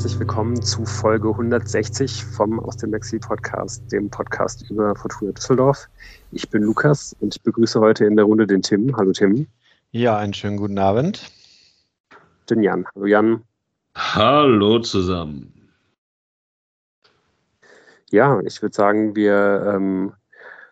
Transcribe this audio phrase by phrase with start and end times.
[0.00, 5.90] herzlich willkommen zu Folge 160 vom Aus dem Maxi Podcast, dem Podcast über Fortuna Düsseldorf.
[6.32, 8.96] Ich bin Lukas und ich begrüße heute in der Runde den Tim.
[8.96, 9.46] Hallo Tim.
[9.90, 11.30] Ja, einen schönen guten Abend.
[12.48, 12.86] Den Jan.
[12.94, 13.42] Hallo Jan.
[13.94, 15.52] Hallo zusammen.
[18.10, 20.14] Ja, ich würde sagen, wir ähm,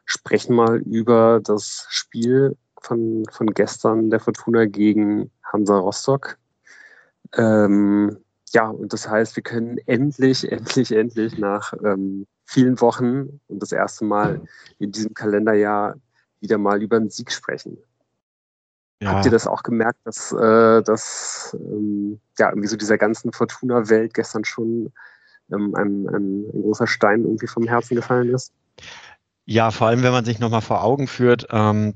[0.07, 6.39] sprechen mal über das Spiel von, von gestern der Fortuna gegen Hansa Rostock.
[7.37, 8.17] Ähm,
[8.55, 13.73] ja, und das heißt, wir können endlich, endlich, endlich nach ähm, vielen Wochen und das
[13.73, 14.41] erste Mal
[14.79, 15.97] in diesem Kalenderjahr
[16.41, 17.79] wieder mal über einen Sieg sprechen.
[19.03, 19.13] Ja.
[19.13, 24.13] Habt ihr das auch gemerkt, dass, äh, dass ähm, ja, irgendwie so dieser ganzen Fortuna-Welt
[24.15, 24.93] gestern schon
[25.53, 28.53] ähm, ein, ein, ein, großer Stein irgendwie vom Herzen gefallen ist?
[29.45, 31.95] Ja, vor allem, wenn man sich nochmal vor Augen führt, ähm,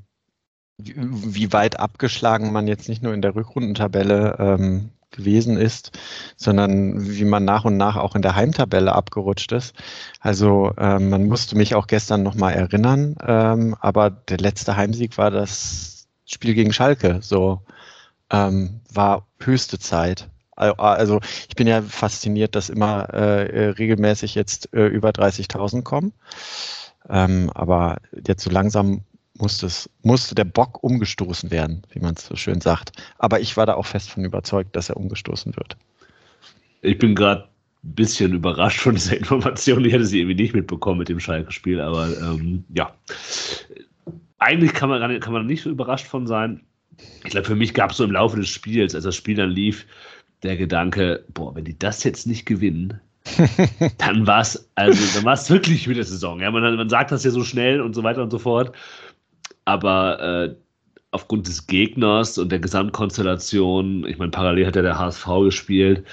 [0.78, 5.98] wie, wie, weit abgeschlagen man jetzt nicht nur in der Rückrundentabelle ähm, gewesen ist,
[6.36, 9.74] sondern wie man nach und nach auch in der Heimtabelle abgerutscht ist.
[10.20, 15.30] Also ähm, man musste mich auch gestern nochmal erinnern, ähm, aber der letzte Heimsieg war
[15.30, 17.18] das Spiel gegen Schalke.
[17.22, 17.60] So
[18.30, 20.28] ähm, war höchste Zeit.
[20.54, 26.12] Also ich bin ja fasziniert, dass immer äh, regelmäßig jetzt äh, über 30.000 kommen.
[27.08, 29.02] Ähm, aber jetzt so langsam
[29.38, 32.92] musste, es, musste der Bock umgestoßen werden, wie man es so schön sagt.
[33.18, 35.76] Aber ich war da auch fest von überzeugt, dass er umgestoßen wird.
[36.82, 37.48] Ich bin gerade
[37.84, 39.84] ein bisschen überrascht von dieser Information.
[39.84, 42.94] Ich hätte sie irgendwie nicht mitbekommen mit dem Schalke-Spiel, aber ähm, ja.
[44.38, 46.62] Eigentlich kann man, kann man nicht so überrascht von sein.
[47.24, 49.50] Ich glaube, für mich gab es so im Laufe des Spiels, als das Spiel dann
[49.50, 49.86] lief,
[50.42, 53.00] der Gedanke, boah, wenn die das jetzt nicht gewinnen,
[53.98, 56.40] dann war es also, dann war es wirklich mit der Saison.
[56.40, 58.72] Ja, man, man sagt das ja so schnell und so weiter und so fort
[59.64, 60.54] aber äh,
[61.10, 66.04] aufgrund des Gegners und der Gesamtkonstellation, ich meine, parallel hat ja der HSV gespielt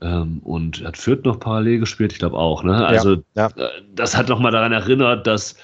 [0.00, 2.86] ähm, und hat Fürth noch parallel gespielt, ich glaube auch, ne?
[2.86, 3.66] Also ja, ja.
[3.66, 5.56] Äh, das hat nochmal daran erinnert, dass,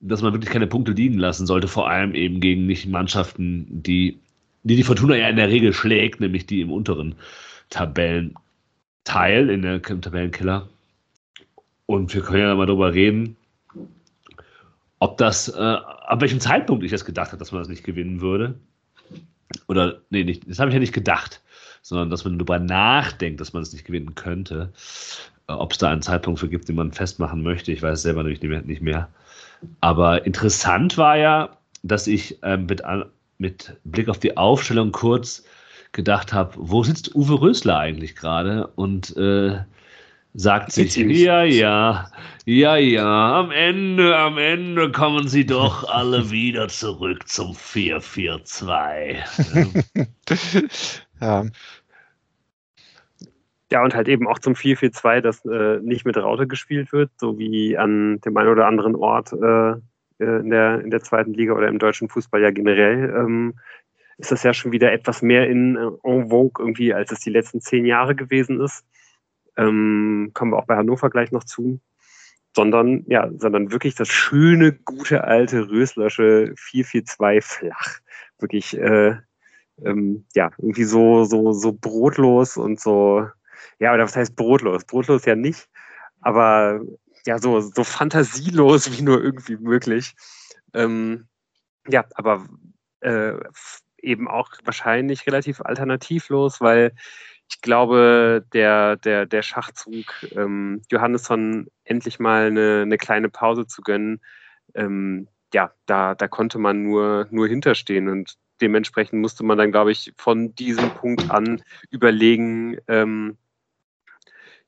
[0.00, 4.18] dass man wirklich keine Punkte liegen lassen sollte, vor allem eben gegen nicht Mannschaften, die
[4.68, 7.14] die, die Fortuna ja in der Regel schlägt, nämlich die im unteren
[7.70, 10.68] Tabellenteil, in der im Tabellenkiller.
[11.86, 13.36] Und wir können ja mal drüber reden,
[14.98, 18.20] ob das, äh, ab welchem Zeitpunkt ich das gedacht habe, dass man das nicht gewinnen
[18.20, 18.54] würde.
[19.66, 21.42] Oder, nee, nicht, das habe ich ja nicht gedacht,
[21.82, 24.72] sondern dass man darüber nachdenkt, dass man es nicht gewinnen könnte.
[25.48, 28.24] Äh, ob es da einen Zeitpunkt für gibt, den man festmachen möchte, ich weiß selber
[28.24, 28.62] nicht mehr.
[28.62, 29.08] Nicht mehr.
[29.80, 32.82] Aber interessant war ja, dass ich äh, mit,
[33.38, 35.44] mit Blick auf die Aufstellung kurz
[35.92, 38.66] gedacht habe, wo sitzt Uwe Rösler eigentlich gerade?
[38.66, 39.58] Und äh,
[40.34, 42.10] sagt sich, ja, ja,
[42.44, 49.18] ja, ja, am Ende, am Ende kommen sie doch alle wieder zurück zum 442.
[51.20, 51.44] ja.
[53.70, 57.38] Ja, und halt eben auch zum 442, das äh, nicht mit Raute gespielt wird, so
[57.38, 59.74] wie an dem einen oder anderen Ort äh,
[60.20, 63.14] äh, in, der, in der zweiten Liga oder im deutschen Fußball ja generell.
[63.14, 63.54] Ähm,
[64.18, 67.30] ist das ja schon wieder etwas mehr in äh, en vogue irgendwie, als es die
[67.30, 68.84] letzten zehn Jahre gewesen ist.
[69.58, 71.80] Ähm, kommen wir auch bei Hannover gleich noch zu.
[72.56, 77.98] Sondern, ja, sondern wirklich das schöne, gute alte Röslersche 442 flach.
[78.38, 79.16] Wirklich, äh,
[79.84, 83.28] ähm, ja, irgendwie so, so, so brotlos und so,
[83.78, 84.84] ja, oder was heißt brotlos?
[84.84, 85.68] Brotlos ja nicht,
[86.20, 86.80] aber
[87.26, 90.14] ja, so, so fantasielos wie nur irgendwie möglich.
[90.74, 91.28] Ähm,
[91.88, 92.46] ja, aber
[93.00, 93.34] äh,
[94.00, 96.92] eben auch wahrscheinlich relativ alternativlos, weil
[97.48, 103.82] ich glaube, der, der, der Schachzug, ähm, Johannesson endlich mal eine, eine kleine Pause zu
[103.82, 104.20] gönnen,
[104.74, 109.92] ähm, ja, da, da konnte man nur, nur hinterstehen und dementsprechend musste man dann, glaube
[109.92, 113.38] ich, von diesem Punkt an überlegen, ähm,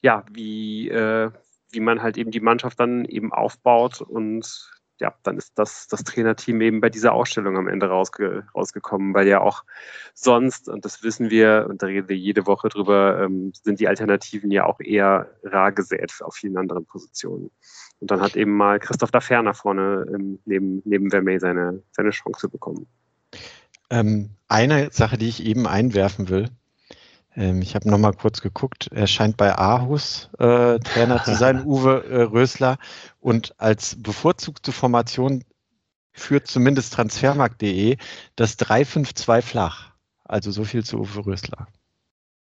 [0.00, 1.30] ja, wie, äh,
[1.70, 6.04] wie man halt eben die Mannschaft dann eben aufbaut und ja, dann ist das, das
[6.04, 9.64] Trainerteam eben bei dieser Ausstellung am Ende rausge rausgekommen, weil ja auch
[10.14, 13.88] sonst, und das wissen wir, und da reden wir jede Woche drüber, ähm, sind die
[13.88, 17.50] Alternativen ja auch eher rar gesät auf vielen anderen Positionen.
[18.00, 22.10] Und dann hat eben mal Christoph da Ferner vorne ähm, neben, neben Vermey seine, seine
[22.10, 22.86] Chance bekommen.
[23.91, 26.48] Ähm, eine Sache, die ich eben einwerfen will,
[27.36, 28.88] ähm, ich habe noch mal kurz geguckt.
[28.92, 32.78] Er scheint bei Aarhus äh, Trainer zu sein, Uwe äh, Rösler.
[33.21, 35.44] Und als bevorzugte Formation
[36.12, 37.97] führt zumindest transfermarkt.de
[38.36, 39.92] das 352 flach.
[40.24, 41.68] Also so viel zu Uwe Rösler.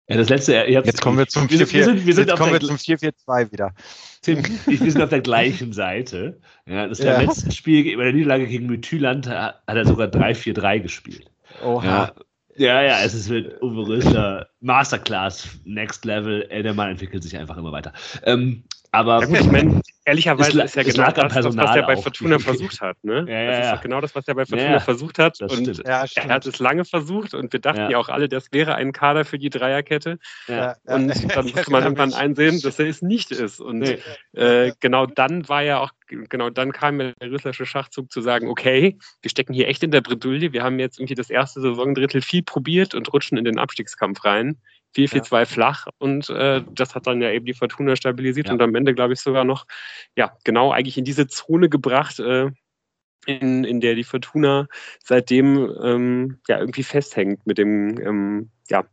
[0.09, 2.77] Ja, das letzte, jetzt, jetzt kommen wir zum 4 4 wir sind, kommen wir zum
[2.77, 3.73] 442 wieder.
[4.21, 6.39] Tim, wir sind auf der gleichen Seite.
[6.65, 7.19] Ja, das ja.
[7.19, 11.29] letzte Spiel bei der Niederlage gegen Mythyland hat er sogar 3-4-3 gespielt.
[11.61, 11.85] Oha.
[11.85, 12.13] Ja,
[12.57, 16.43] Ja, ja, es ist mit Uwe Rösler Masterclass, Next Level.
[16.49, 17.93] Ey, der Mann entwickelt sich einfach immer weiter.
[18.23, 18.63] Ähm,
[18.97, 22.39] aber ja, gut, ich meine, ehrlicherweise ist ja genau das, das, was er bei Fortuna
[22.39, 22.97] versucht hat.
[23.03, 23.25] Ne?
[23.27, 25.39] Ja, ja, das ist genau das, was er bei Fortuna Ja, versucht hat.
[25.39, 25.87] das Und stimmt.
[25.87, 27.89] Ja, er hat es lange versucht und wir dachten Ja.
[27.91, 30.17] ja, auch alle, das wäre ein Kader für die Dreierkette.
[30.47, 30.75] Ja.
[30.85, 33.59] Und dann musste man irgendwann einsehen, dass er es nicht ist.
[33.59, 33.99] Und Nee.
[34.33, 38.47] äh, genau dann war ja auch, genau dann kam ja der Rüsslersche Schachzug zu sagen,
[38.47, 40.53] okay, wir stecken hier echt in der Bredouille.
[40.53, 44.57] Wir haben jetzt irgendwie das erste Saisondrittel viel probiert und rutschen in den Abstiegskampf rein.
[44.95, 48.53] 4-4-2 flach und äh, das hat dann ja eben die Fortuna stabilisiert Ja.
[48.53, 49.65] und am Ende, glaube ich, sogar noch,
[50.15, 52.49] ja, genau eigentlich in diese Zone gebracht, äh,
[53.25, 54.67] in, in der die Fortuna
[55.03, 58.85] seitdem ähm, ja irgendwie festhängt mit dem, ähm, ja,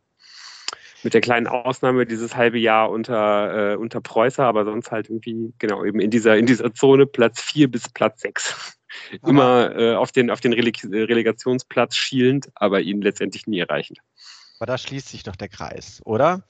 [1.05, 5.53] mit der kleinen Ausnahme dieses halbe Jahr unter, äh, unter Preußer, aber sonst halt irgendwie,
[5.59, 8.77] genau, eben in dieser, in dieser Zone Platz 4 bis Platz 6.
[9.23, 13.99] Aber- Immer äh, auf den, auf den Releg Relegationsplatz schielend, aber ihn letztendlich nie erreichend.
[14.59, 16.45] Aber da schließt sich doch der Kreis, oder?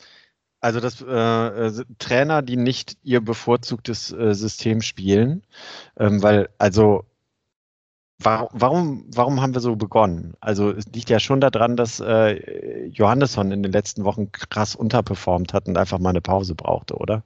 [0.61, 5.43] Also dass äh, äh, Trainer, die nicht ihr bevorzugtes äh, System spielen,
[5.99, 7.05] ähm, weil also
[8.19, 10.35] warum, warum, warum haben wir so begonnen?
[10.41, 15.53] Also es liegt ja schon daran, dass äh, Johannesson in den letzten Wochen krass unterperformt
[15.53, 17.25] hat und einfach mal eine Pause brauchte, oder?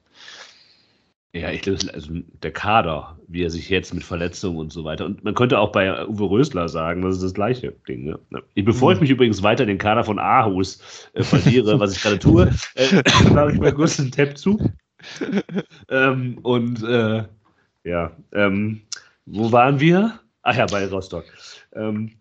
[1.34, 5.04] Ja, ich glaube, also der Kader, wie er sich jetzt mit Verletzungen und so weiter.
[5.04, 8.04] Und man könnte auch bei Uwe Rösler sagen, das ist das gleiche Ding.
[8.04, 8.42] Ne?
[8.54, 10.80] Bevor ich mich übrigens weiter in den Kader von Aarhus
[11.12, 13.02] äh, verliere, was ich gerade tue, äh,
[13.32, 14.58] mache ich mal kurz einen Tab zu.
[15.90, 17.24] Ähm, und äh,
[17.84, 18.82] ja, ähm,
[19.26, 20.18] wo waren wir?
[20.42, 21.24] Ach ja, bei Rostock.
[21.74, 22.18] Ähm,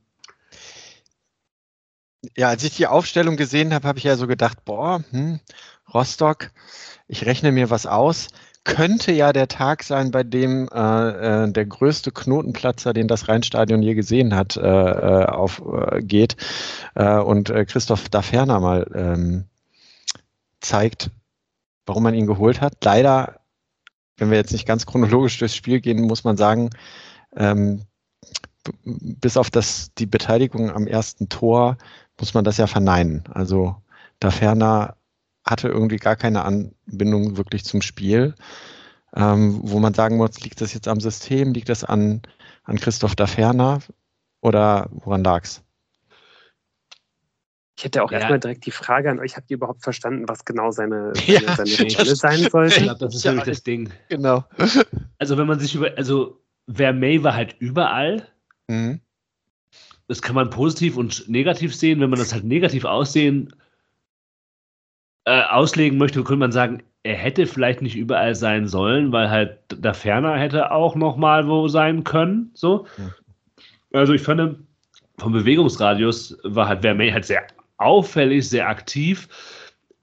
[2.35, 5.39] Ja, als ich die Aufstellung gesehen habe, habe ich ja so gedacht, boah, hm,
[5.93, 6.51] Rostock,
[7.07, 8.27] ich rechne mir was aus.
[8.67, 13.81] Könnte ja der Tag sein, bei dem äh, äh, der größte Knotenplatzer, den das Rheinstadion
[13.81, 16.27] je gesehen hat, äh, äh, auf, äh,
[16.95, 19.45] äh, und Christoph Daferner mal ähm,
[20.59, 21.11] zeigt,
[21.85, 22.73] warum man ihn geholt hat.
[22.83, 23.39] Leider,
[24.17, 26.69] wenn wir jetzt nicht ganz chronologisch durchs Spiel gehen, muss man sagen,
[27.37, 27.83] ähm,
[28.83, 31.77] bis auf das, die Beteiligung am ersten Tor
[32.19, 33.23] muss man das ja verneinen.
[33.33, 33.77] Also
[34.19, 34.97] Daferner
[35.47, 38.35] hatte irgendwie gar keine Anbindung wirklich zum Spiel,
[39.15, 42.21] ähm, wo man sagen muss, liegt das jetzt am System, liegt das an,
[42.63, 43.79] an Christoph Daferner
[44.41, 45.63] oder woran lag's?
[47.77, 48.17] Ich hätte auch Ja.
[48.17, 51.75] erstmal direkt die Frage an euch, habt ihr überhaupt verstanden, was genau seine, Ja, seine,
[51.97, 52.81] Rolle sein ich sollte?
[52.81, 53.89] glaube, das ist Ja, nämlich das Ding.
[54.09, 54.43] Genau.
[55.19, 58.27] Also, wenn man sich über, also, Vermey war halt überall.
[58.67, 58.99] Mhm.
[60.07, 61.99] das kann man positiv und negativ sehen.
[62.01, 63.51] Wenn man das halt negativ aussehen,
[65.27, 69.59] äh, auslegen möchte, könnte man sagen, er hätte vielleicht nicht überall sein sollen, weil halt
[69.77, 72.49] da ferner hätte auch noch mal wo sein können.
[72.53, 72.87] So.
[73.91, 74.55] Also ich fand,
[75.17, 77.45] vom Bewegungsradius war halt Vermey halt sehr
[77.75, 79.27] auffällig, sehr aktiv,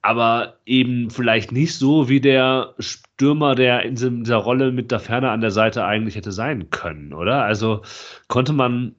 [0.02, 5.30] aber eben vielleicht nicht so wie der Stürmer, der in dieser Rolle mit der Ferne
[5.30, 7.44] an der Seite eigentlich hätte sein können, oder?
[7.44, 7.80] Also
[8.28, 8.94] konnte man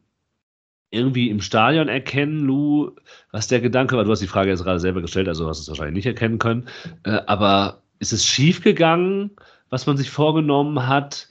[0.92, 2.92] irgendwie im Stadion erkennen, Lou,
[3.32, 4.04] was der Gedanke war.
[4.04, 6.68] Du hast die Frage jetzt gerade selber gestellt, also hast es wahrscheinlich nicht erkennen können.
[7.04, 9.32] Äh, aber ist es schief gegangen,
[9.70, 11.28] was man sich vorgenommen hat?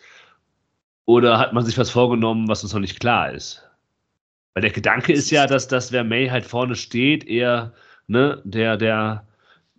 [1.06, 3.62] Oder hat man sich was vorgenommen, was uns noch nicht klar ist?
[4.54, 7.74] Weil der Gedanke ist ja, dass das, wer May halt vorne steht, eher
[8.06, 9.26] ne, der, der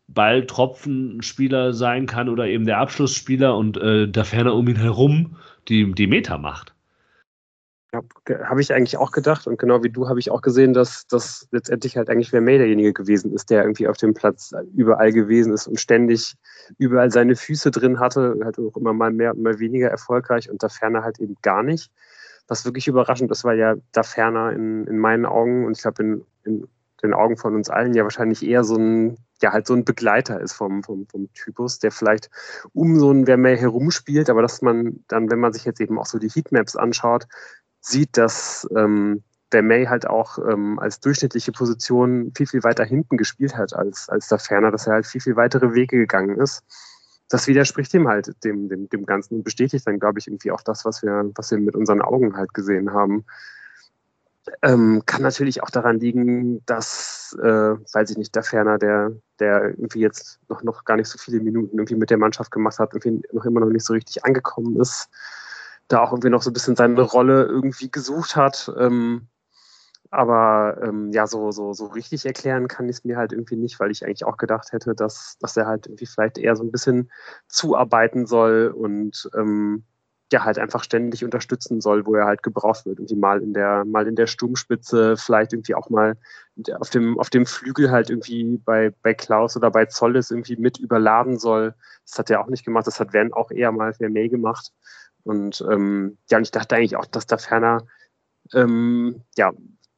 [0.08, 5.92] Balltropfenspieler sein kann oder eben der Abschlussspieler und äh, da ferner um ihn herum die,
[5.94, 6.75] die Meter macht.
[8.44, 11.48] Habe ich eigentlich auch gedacht und genau wie du habe ich auch gesehen, dass das
[11.52, 15.68] letztendlich halt eigentlich Vermey derjenige gewesen ist, der irgendwie auf dem Platz überall gewesen ist
[15.68, 16.36] und ständig
[16.78, 20.64] überall seine Füße drin hatte, halt auch immer mal mehr und mal weniger erfolgreich und
[20.64, 21.92] da ferner halt eben gar nicht.
[22.48, 26.04] Was wirklich überraschend ist, weil ja da ferner in, in meinen Augen und ich glaube
[26.04, 26.68] in, in
[27.06, 30.40] den Augen von uns allen ja wahrscheinlich eher so ein, ja halt so ein Begleiter
[30.40, 32.30] ist vom, vom, vom Typus, der vielleicht
[32.74, 36.06] um so ein Vermey herumspielt, aber dass man dann, wenn man sich jetzt eben auch
[36.06, 37.28] so die Heatmaps anschaut,
[37.86, 43.56] sieht, dass ähm, Vermey halt auch ähm, als durchschnittliche Position viel, viel weiter hinten gespielt
[43.56, 46.64] hat als, als der Ferner, dass er halt viel, viel weitere Wege gegangen ist.
[47.30, 50.62] Das widerspricht dem halt, dem, dem, dem Ganzen und bestätigt dann, glaube ich, irgendwie auch
[50.62, 53.26] das, was wir, was wir mit unseren Augen halt gesehen haben.
[54.62, 59.70] Ähm, kann natürlich auch daran liegen, dass, äh, weiß ich nicht, der Ferner, der, der
[59.70, 62.94] irgendwie jetzt noch, noch gar nicht so viele Minuten irgendwie mit der Mannschaft gemacht hat,
[62.94, 65.10] irgendwie noch immer noch nicht so richtig angekommen ist,
[65.88, 68.72] da auch irgendwie noch so ein bisschen seine Rolle irgendwie gesucht hat.
[68.78, 69.28] Ähm,
[70.12, 73.80] aber ähm, ja, so, so, so richtig erklären kann ich es mir halt irgendwie nicht,
[73.80, 76.72] weil ich eigentlich auch gedacht hätte, dass, dass er halt irgendwie vielleicht eher so ein
[76.72, 77.12] bisschen
[77.48, 79.84] zuarbeiten soll und ähm,
[80.32, 83.00] ja halt einfach ständig unterstützen soll, wo er halt gebraucht wird.
[83.00, 86.18] Irgendwie mal in der, mal in der Sturmspitze, vielleicht irgendwie auch mal
[86.80, 90.80] auf dem, auf dem Flügel halt irgendwie bei, bei Klaus oder bei Zolles irgendwie mit
[90.80, 91.76] überladen soll.
[92.08, 94.72] Das hat er auch nicht gemacht, das hat Van auch eher mal für May gemacht.
[95.26, 97.86] Und ähm, ja, und ich dachte eigentlich auch, dass da ferner
[98.54, 99.52] ähm, ja,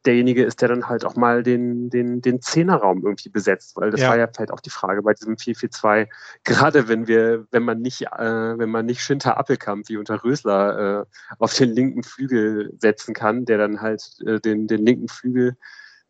[0.07, 4.01] derjenige ist, der dann halt auch mal den, den, den Zehnerraum irgendwie besetzt, weil das
[4.01, 4.09] ja.
[4.09, 6.07] war ja vielleicht auch die Frage bei diesem 4-4-2,
[6.45, 11.01] gerade wenn wir, wenn man nicht, äh, wenn man nicht Schinter Appelkamp wie unter Rösler
[11.01, 11.05] äh,
[11.39, 15.57] auf den linken Flügel setzen kann, der dann halt äh, den, den linken Flügel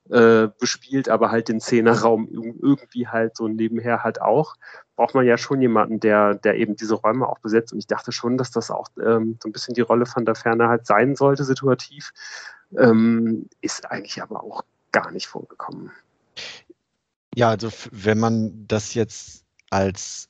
[0.09, 4.55] äh, bespielt, aber halt den Zehnerraum irgendwie halt so nebenher halt auch,
[4.95, 7.73] braucht man ja schon jemanden, der, der eben diese Räume auch besetzt.
[7.73, 10.35] Und ich dachte schon, dass das auch ähm, so ein bisschen die Rolle von der
[10.35, 12.11] Ferne halt sein sollte, situativ.
[12.77, 15.91] Ähm, ist eigentlich aber auch gar nicht vorgekommen.
[17.35, 20.29] Ja, also wenn man das jetzt als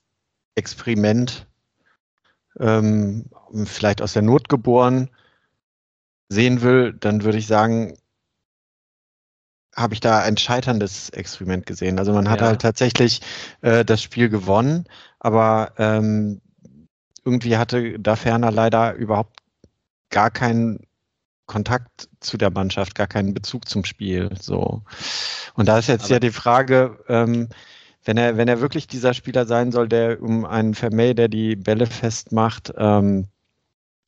[0.56, 1.48] Experiment
[2.60, 3.26] ähm,
[3.66, 5.10] vielleicht aus der Not geboren
[6.30, 7.98] sehen will, dann würde ich sagen,
[9.78, 12.00] habe ich da ein scheiterndes Experiment gesehen.
[12.00, 12.48] Also man hat ja.
[12.48, 13.22] halt tatsächlich
[13.62, 14.86] äh, das Spiel gewonnen,
[15.20, 16.42] aber ähm,
[17.24, 19.40] irgendwie hatte da Ferner leider überhaupt
[20.10, 20.80] gar keinen
[21.46, 24.32] Kontakt zu der Mannschaft, gar keinen Bezug zum Spiel.
[24.42, 24.82] So.
[25.54, 27.50] Und da ist jetzt Aber ja die Frage, ähm,
[28.04, 31.56] wenn er, wenn er wirklich dieser Spieler sein soll, der um einen Vermey, der die
[31.56, 33.28] Bälle festmacht, ähm,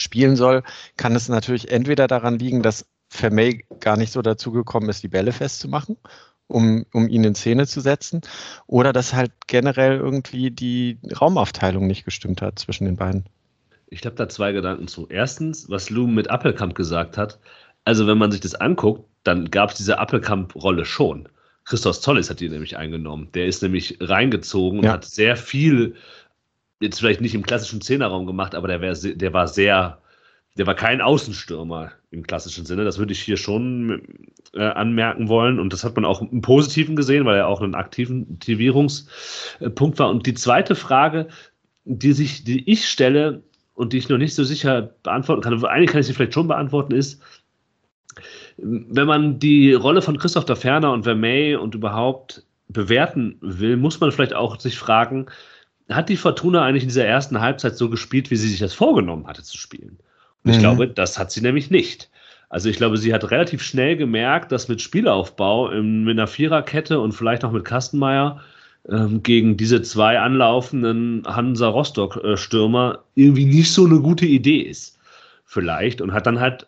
[0.01, 0.63] spielen soll,
[0.97, 5.07] kann es natürlich entweder daran liegen, dass Vermey gar nicht so dazu gekommen ist, die
[5.07, 5.97] Bälle festzumachen,
[6.47, 8.21] um, um ihn in Szene zu setzen,
[8.67, 13.25] oder dass halt generell irgendwie die Raumaufteilung nicht gestimmt hat zwischen den beiden.
[13.87, 15.07] Ich habe da zwei Gedanken zu.
[15.09, 17.39] Erstens, was Lou mit Appelkamp gesagt hat.
[17.85, 21.27] Also, wenn man sich das anguckt, dann gab es diese Appelkamp-Rolle schon.
[21.65, 23.29] Christoph Zollis hat die nämlich eingenommen.
[23.33, 24.93] Der ist nämlich reingezogen und ja.
[24.93, 25.95] hat sehr viel,
[26.79, 29.99] jetzt vielleicht nicht im klassischen Zehnerraum gemacht, aber der, wär, der war sehr,
[30.59, 32.83] der war kein Außenstürmer im klassischen Sinne.
[32.83, 34.03] Das würde ich hier schon
[34.53, 35.57] äh, anmerken wollen.
[35.57, 40.09] Und das hat man auch im Positiven gesehen, weil er auch aktiven Aktivierungspunkt war.
[40.09, 41.29] Und die zweite Frage,
[41.85, 43.41] die, sich, die ich stelle,
[43.73, 46.49] und die ich noch nicht so sicher beantworten kann, eigentlich kann ich sie vielleicht schon
[46.49, 47.21] beantworten, ist,
[48.57, 54.01] wenn man die Rolle von Christoph da Ferner und Vermey und überhaupt bewerten will, muss
[54.01, 55.27] man vielleicht auch sich fragen,
[55.87, 59.27] hat die Fortuna eigentlich in dieser ersten Halbzeit so gespielt, wie sie sich das vorgenommen
[59.27, 59.97] hatte zu spielen?
[60.43, 60.59] Ich mhm.
[60.59, 62.09] glaube, das hat sie nämlich nicht.
[62.49, 66.99] Also ich glaube, sie hat relativ schnell gemerkt, dass mit Spielaufbau in, mit einer Viererkette
[66.99, 68.41] und vielleicht noch mit Kastenmeier
[68.87, 74.97] ähm, gegen diese zwei anlaufenden Hansa Rostock-Stürmer irgendwie nicht so eine gute Idee ist.
[75.45, 76.01] Vielleicht.
[76.01, 76.67] Und hat dann halt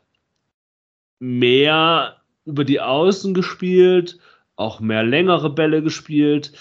[1.20, 4.20] mehr über die Außen gespielt,
[4.56, 6.52] auch mehr längere Bälle gespielt.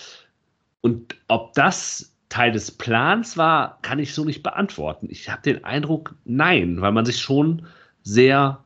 [0.81, 5.09] Und ob das Teil des Plans war, kann ich so nicht beantworten.
[5.11, 7.67] Ich habe den Eindruck, nein, weil man sich schon
[8.03, 8.65] sehr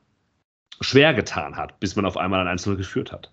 [0.81, 3.33] schwer getan hat, bis man auf einmal ein Einzelne geführt hat.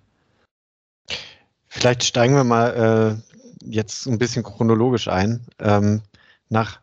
[1.67, 5.45] Vielleicht steigen wir mal äh, jetzt ein bisschen chronologisch ein.
[5.59, 6.01] Ähm,
[6.49, 6.79] nach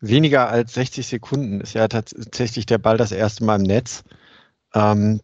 [0.00, 4.04] weniger als 60 Sekunden ist ja tatsächlich der Ball das erste Mal im Netz.
[4.74, 5.20] Ähm,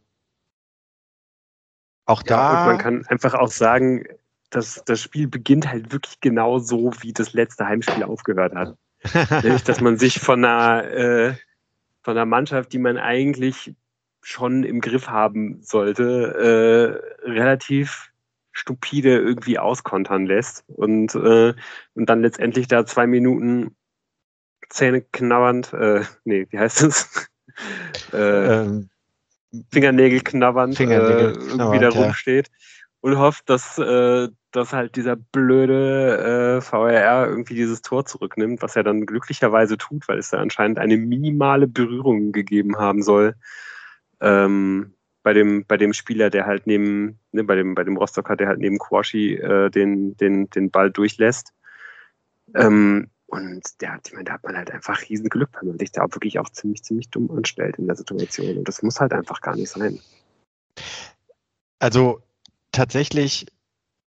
[2.06, 2.61] auch ja, da.
[2.62, 4.06] Und man kann einfach auch sagen,
[4.56, 8.76] dass das Spiel beginnt halt wirklich genau so, wie das letzte Heimspiel aufgehört hat.
[9.44, 11.34] Nämlich, dass man sich von einer, äh,
[12.02, 13.75] von einer Mannschaft, die man eigentlich
[14.22, 18.10] schon im Griff haben sollte, äh, relativ
[18.52, 21.52] stupide irgendwie auskontern lässt und, äh,
[21.94, 23.76] und dann letztendlich da zwei Minuten
[24.70, 27.28] Zähne knabbernd, äh, nee, wie heißt es?
[28.12, 28.88] äh, ähm,
[29.70, 32.54] Fingernägel knabbernd, Fingernägel äh, irgendwie da rumsteht ja.
[33.00, 38.76] und hofft, dass, äh, dass halt dieser blöde äh, VRR irgendwie dieses Tor zurücknimmt, was
[38.76, 43.34] er dann glücklicherweise tut, weil es da anscheinend eine minimale Berührung gegeben haben soll.
[44.20, 48.36] Ähm, bei dem, bei dem Spieler, der halt neben, ne, bei dem, bei dem Rostocker,
[48.36, 51.52] der halt neben Quashi äh, den, den, den Ball durchlässt.
[52.54, 55.90] Ähm, und der, ich meine, da hat man halt einfach riesen Glück, weil man sich
[55.92, 58.58] da auch wirklich auch ziemlich, ziemlich dumm anstellt in der Situation.
[58.58, 59.98] Und das muss halt einfach gar nicht sein.
[61.80, 62.22] Also
[62.70, 63.46] tatsächlich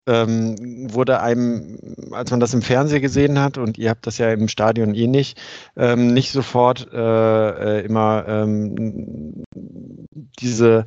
[0.09, 0.57] ähm,
[0.93, 1.79] wurde einem,
[2.13, 5.07] als man das im Fernsehen gesehen hat, und ihr habt das ja im Stadion eh
[5.07, 5.39] nicht,
[5.77, 9.45] ähm, nicht sofort äh, äh, immer ähm,
[10.41, 10.87] diese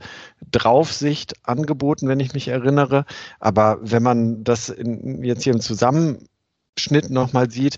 [0.50, 3.06] Draufsicht angeboten, wenn ich mich erinnere.
[3.40, 7.78] Aber wenn man das in, jetzt hier im Zusammenschnitt nochmal sieht,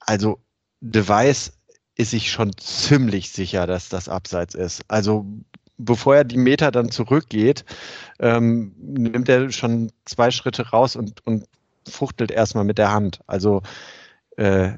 [0.00, 0.40] also
[0.80, 1.52] Device
[1.96, 4.82] ist sich schon ziemlich sicher, dass das abseits ist.
[4.88, 5.26] Also
[5.84, 7.64] bevor er die Meter dann zurückgeht,
[8.18, 11.46] ähm, nimmt er schon zwei Schritte raus und, und
[11.88, 13.20] fuchtelt erstmal mit der Hand.
[13.26, 13.62] Also
[14.36, 14.72] äh,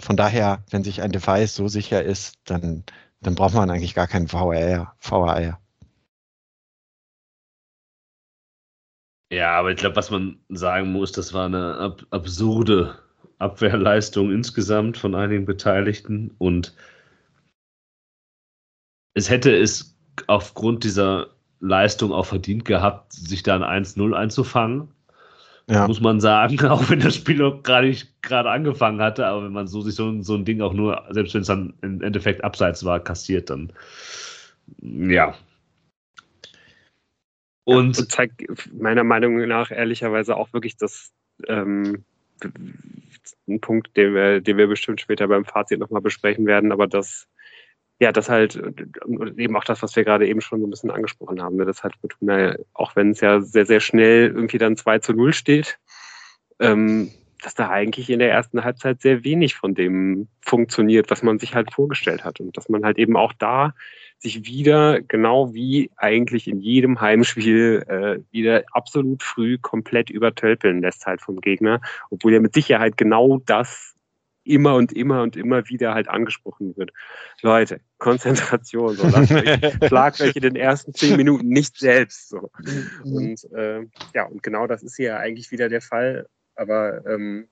[0.00, 2.84] von daher, wenn sich ein Device so sicher ist, dann,
[3.20, 4.94] dann braucht man eigentlich gar keinen VR.
[5.00, 5.58] VAR.
[9.30, 12.98] Ja, aber ich glaube, was man sagen muss, das war eine ab absurde
[13.38, 16.74] Abwehrleistung insgesamt von einigen Beteiligten und
[19.14, 21.28] es hätte es aufgrund dieser
[21.60, 24.88] Leistung auch verdient gehabt, sich da ein 1-0 einzufangen.
[25.68, 25.86] Ja.
[25.86, 29.68] Muss man sagen, auch wenn das Spiel noch gerade gerade angefangen hatte, aber wenn man
[29.68, 32.84] so sich so, so ein Ding auch nur, selbst wenn es dann im Endeffekt abseits
[32.84, 33.72] war, kassiert, dann
[34.80, 35.34] ja,
[37.64, 38.42] und, ja, und zeigt
[38.72, 41.12] meiner Meinung nach ehrlicherweise auch wirklich das
[41.46, 42.04] ähm,
[43.48, 47.28] ein Punkt, den wir, den wir bestimmt später beim Fazit nochmal besprechen werden, aber das,
[48.02, 48.60] ja, das halt,
[49.36, 51.84] eben auch das, was wir gerade eben schon so ein bisschen angesprochen haben, ne, das
[51.84, 55.78] halt Fortuna, auch wenn es ja sehr, sehr schnell irgendwie dann 2 zu 0 steht,
[56.58, 61.38] ähm, dass da eigentlich in der ersten Halbzeit sehr wenig von dem funktioniert, was man
[61.38, 62.40] sich halt vorgestellt hat.
[62.40, 63.72] Und dass man halt eben auch da
[64.18, 71.06] sich wieder, genau wie eigentlich in jedem Heimspiel, äh, wieder absolut früh komplett übertölpeln lässt
[71.06, 71.80] halt vom Gegner,
[72.10, 73.91] obwohl ja mit Sicherheit genau das
[74.44, 76.92] immer und immer und immer wieder halt angesprochen wird.
[77.42, 79.48] Leute, Konzentration, so lasst euch,
[79.88, 82.28] schlagt euch in den ersten zehn Minuten nicht selbst.
[82.28, 82.50] So.
[83.04, 83.14] Mhm.
[83.14, 86.28] Und äh, ja, und genau das ist hier eigentlich wieder der Fall.
[86.54, 87.48] Aber ähm,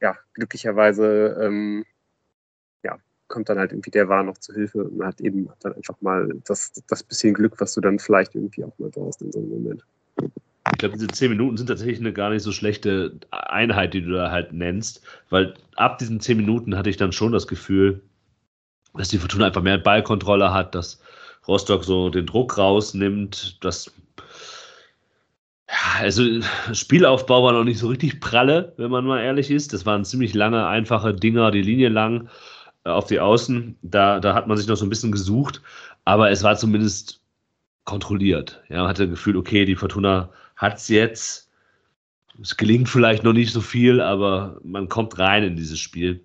[0.00, 1.84] ja, glücklicherweise ähm,
[3.30, 6.28] kommt dann halt irgendwie der War noch zu Hilfe und hat eben dann einfach mal
[6.44, 9.48] das, das bisschen Glück, was du dann vielleicht irgendwie auch mal brauchst in so einem
[9.48, 9.86] Moment.
[10.80, 14.12] Ich glaube, diese zehn Minuten sind tatsächlich eine gar nicht so schlechte Einheit, die du
[14.12, 18.00] da halt nennst, weil ab diesen zehn Minuten hatte ich dann schon das Gefühl,
[18.94, 21.02] dass die Fortuna einfach mehr Ballkontrolle hat, dass
[21.46, 23.92] Rostock so den Druck rausnimmt, dass
[25.68, 26.24] ja, also
[26.72, 29.74] Spielaufbau war noch nicht so richtig pralle, wenn man mal ehrlich ist.
[29.74, 32.30] Das waren ziemlich lange, einfache Dinger, die Linie lang.
[32.84, 33.76] Äh, auf die Außen.
[33.82, 35.60] Da, da hat man sich noch so ein bisschen gesucht,
[36.06, 37.20] aber es war zumindest
[37.84, 38.62] kontrolliert.
[38.70, 41.50] Ja, man hatte das Gefühl, okay, die Fortuna hat es jetzt.
[42.40, 46.22] Es gelingt vielleicht noch nicht so viel, aber man kommt rein in dieses Spiel.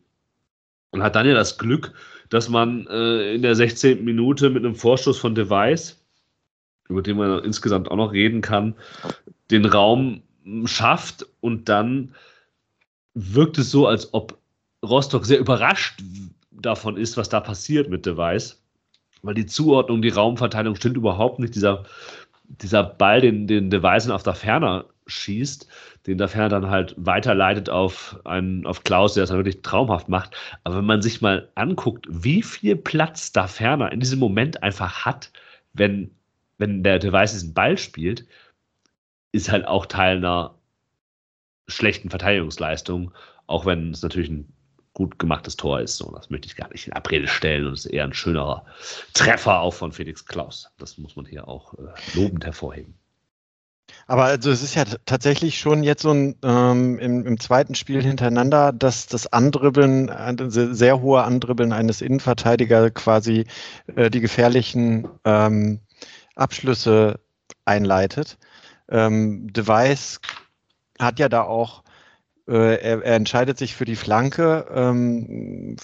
[0.91, 1.93] Und hat dann ja das Glück,
[2.30, 4.04] dass man äh, in der 16.
[4.04, 6.02] Minute mit einem Vorschuss von Device,
[6.89, 8.76] über den man insgesamt auch noch reden kann,
[9.52, 10.21] den Raum
[10.65, 12.13] schafft und dann
[13.13, 14.38] wirkt es so, als ob
[14.84, 16.04] Rostock sehr überrascht
[16.52, 18.62] davon ist, was da passiert mit Device.
[19.21, 21.56] Weil die Zuordnung, die Raumverteilung stimmt überhaupt nicht.
[21.56, 21.86] Dieser,
[22.47, 25.67] dieser Ball, den, den Device auf der Ferner schießt,
[26.08, 30.10] den der Ferner dann halt weiterleitet auf, einen, auf Klaus, der das dann wirklich traumhaft
[30.10, 30.36] macht.
[30.63, 35.05] Aber wenn man sich mal anguckt, wie viel Platz da Ferner in diesem Moment einfach
[35.05, 35.31] hat,
[35.73, 36.12] wenn,
[36.58, 38.25] wenn der Device diesen Ball spielt,
[39.31, 40.55] ist halt auch Teil einer
[41.67, 43.12] schlechten Verteidigungsleistung,
[43.47, 44.55] auch wenn es natürlich ein
[44.95, 45.97] gut gemachtes Tor ist.
[45.97, 48.65] So, das möchte ich gar nicht in Abrede stellen und ist eher ein schönerer
[49.13, 50.71] Treffer auch von Felix Klaus.
[50.79, 51.84] Das muss man hier auch äh,
[52.15, 52.95] lobend hervorheben.
[54.08, 58.01] Aber also es ist ja tatsächlich schon jetzt so ein ähm, im, im, zweiten Spiel
[58.01, 63.45] hintereinander, dass das Andribbeln, äh, sehr hohe Andribbeln eines Innenverteidigers quasi
[63.95, 65.81] äh, die gefährlichen ähm,
[66.36, 67.19] Abschlüsse
[67.65, 68.38] einleitet.
[68.89, 70.19] Ähm, Device
[70.99, 71.84] hat ja da auch
[72.47, 74.65] äh, er, er, entscheidet sich für die Flanke.
[74.73, 75.75] Ähm,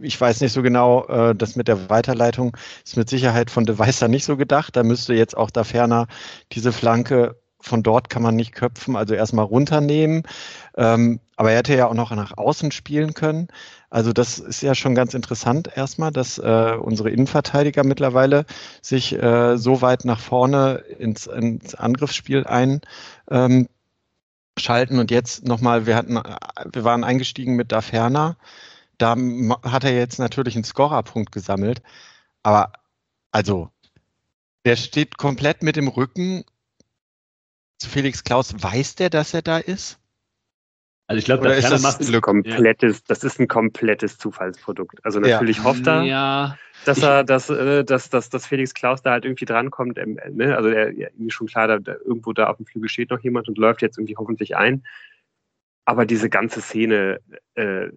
[0.00, 3.78] ich weiß nicht so genau, äh, das mit der Weiterleitung ist mit Sicherheit von De
[3.78, 4.76] Weißer nicht so gedacht.
[4.76, 6.06] Da müsste jetzt auch da ferner
[6.52, 10.22] diese Flanke von dort kann man nicht köpfen, also erstmal runternehmen.
[10.76, 13.48] Ähm, aber er hätte ja auch noch nach außen spielen können.
[13.90, 18.44] Also das ist ja schon ganz interessant erstmal, dass äh, unsere Innenverteidiger mittlerweile
[18.82, 22.80] sich äh, so weit nach vorne ins, ins Angriffsspiel ein
[23.30, 23.68] ähm,
[24.60, 24.98] schalten.
[24.98, 28.36] Und jetzt nochmal, wir hatten, wir waren eingestiegen mit Daferna.
[28.98, 29.16] Da
[29.62, 31.82] hat er jetzt natürlich einen Scorerpunkt gesammelt.
[32.42, 32.72] Aber
[33.30, 33.70] also,
[34.64, 36.44] der steht komplett mit dem Rücken
[37.78, 38.52] zu Felix Klaus.
[38.62, 39.99] Weiß der, dass er da ist?
[41.10, 43.04] Also ich glaube, das macht ein komplettes, ja.
[43.08, 45.04] das ist ein komplettes Zufallsprodukt.
[45.04, 45.64] Also natürlich ja.
[45.64, 46.56] hofft er, ja.
[46.84, 49.98] dass er, dass, äh, dass, dass, dass Felix Klaus da halt irgendwie drankommt.
[49.98, 50.56] Ähm, ne?
[50.56, 53.18] Also er, ja, irgendwie schon klar, da, da, irgendwo da auf dem Flügel steht noch
[53.24, 54.84] jemand und läuft jetzt irgendwie hoffentlich ein.
[55.84, 57.18] Aber diese ganze Szene
[57.54, 57.88] äh,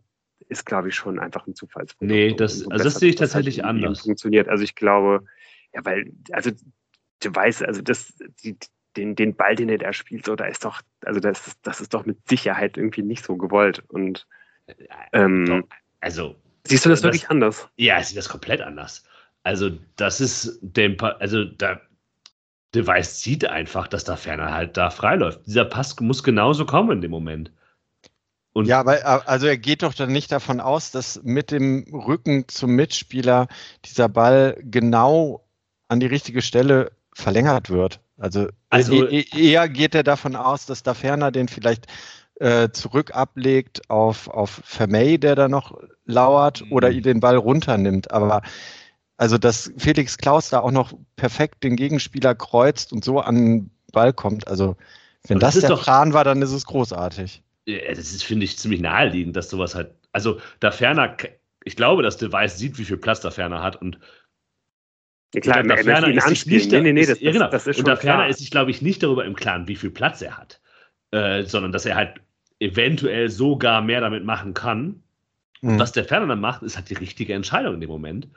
[0.49, 2.11] ist, glaube ich, schon einfach ein Zufallsprodukt.
[2.11, 4.01] Nee, das, also das sehe ich tatsächlich halt anders.
[4.01, 4.49] Funktioniert.
[4.49, 5.23] Also ich glaube,
[5.71, 6.49] ja, weil, also
[7.19, 8.11] du weißt, also das,
[8.43, 8.57] die,
[8.97, 11.93] den, den Ball, den er da spielt, so, da ist doch, also das, das ist
[11.93, 13.83] doch mit Sicherheit irgendwie nicht so gewollt.
[13.87, 14.27] Und
[15.11, 15.65] ähm,
[15.99, 17.69] also siehst du das, das wirklich anders?
[17.77, 19.03] Ja, ich sehe das komplett anders.
[19.43, 21.81] Also, das ist dem, also da,
[22.73, 25.45] Device sieht einfach, dass da Ferner halt da freiläuft.
[25.45, 27.51] Dieser Pass muss genauso kommen in dem Moment.
[28.53, 32.47] Und ja, aber also er geht doch dann nicht davon aus, dass mit dem Rücken
[32.47, 33.47] zum Mitspieler
[33.83, 35.43] dieser Ball genau
[35.87, 37.99] an die richtige Stelle verlängert wird.
[38.17, 41.87] Also, also e, e eher geht er davon aus, dass da ferner den vielleicht
[42.39, 46.71] äh, zurück ablegt auf, auf Vermey, der da noch lauert, mhm.
[46.71, 48.11] oder den Ball runternimmt.
[48.11, 48.41] Aber
[49.17, 53.71] also, dass Felix Klaus da auch noch perfekt den Gegenspieler kreuzt und so an den
[53.91, 54.75] Ball kommt, also
[55.27, 57.41] wenn das, das der Plan war, dann ist es großartig.
[57.65, 59.91] Das ist, finde ich, ziemlich naheliegend, dass sowas halt.
[60.11, 61.15] Also, da Ferner,
[61.63, 63.99] ich glaube, dass Device sieht, wie viel Platz da Ferner hat und
[65.33, 67.49] ja, klar, da Ferner ist sich nicht, nee, nee, nee, das, ja, genau.
[67.49, 69.75] das, das ist Und da Ferner ist sich, glaube ich, nicht darüber im Klaren, wie
[69.75, 70.61] viel Platz er hat,
[71.11, 72.21] äh, sondern dass er halt
[72.59, 75.01] eventuell sogar mehr damit machen kann.
[75.61, 75.71] Mhm.
[75.71, 78.27] Und was der Ferner dann macht, ist halt die richtige Entscheidung in dem Moment.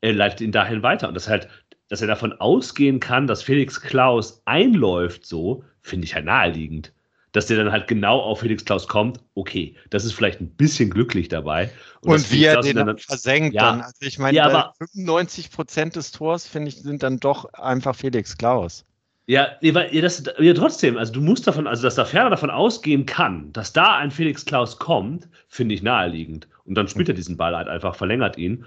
[0.00, 1.08] Er leitet ihn dahin weiter.
[1.08, 1.48] Und das halt,
[1.88, 6.92] dass er davon ausgehen kann, dass Felix Klaus einläuft, so, finde ich halt naheliegend
[7.34, 10.88] dass der dann halt genau auf Felix Klaus kommt, okay, das ist vielleicht ein bisschen
[10.88, 11.68] glücklich dabei.
[12.00, 13.80] Und, und wie er den dann versenkt ja, dann.
[13.80, 17.96] Also ich meine, ja, aber, 95 Prozent des Tors, finde ich, sind dann doch einfach
[17.96, 18.86] Felix Klaus.
[19.26, 23.04] Ja, ja, das, ja, trotzdem, also du musst davon, also dass da Ferner davon ausgehen
[23.04, 26.46] kann, dass da ein Felix Klaus kommt, finde ich naheliegend.
[26.64, 28.64] Und dann spielt er diesen Ball halt einfach, verlängert ihn.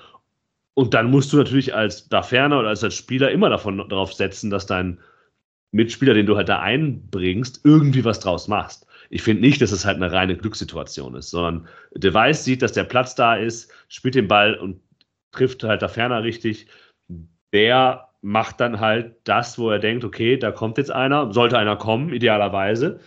[0.73, 4.13] Und dann musst du natürlich als da Ferner oder als, als Spieler immer davon darauf
[4.13, 4.99] setzen, dass dein
[5.71, 8.87] Mitspieler, den du halt da einbringst, irgendwie was draus machst.
[9.09, 12.83] Ich finde nicht, dass es halt eine reine Glückssituation ist, sondern Device sieht, dass der
[12.83, 14.81] Platz da ist, spielt den Ball und
[15.31, 16.67] trifft halt da ferner richtig.
[17.53, 21.75] Der macht dann halt das, wo er denkt, okay, da kommt jetzt einer, sollte einer
[21.75, 22.99] kommen, idealerweise.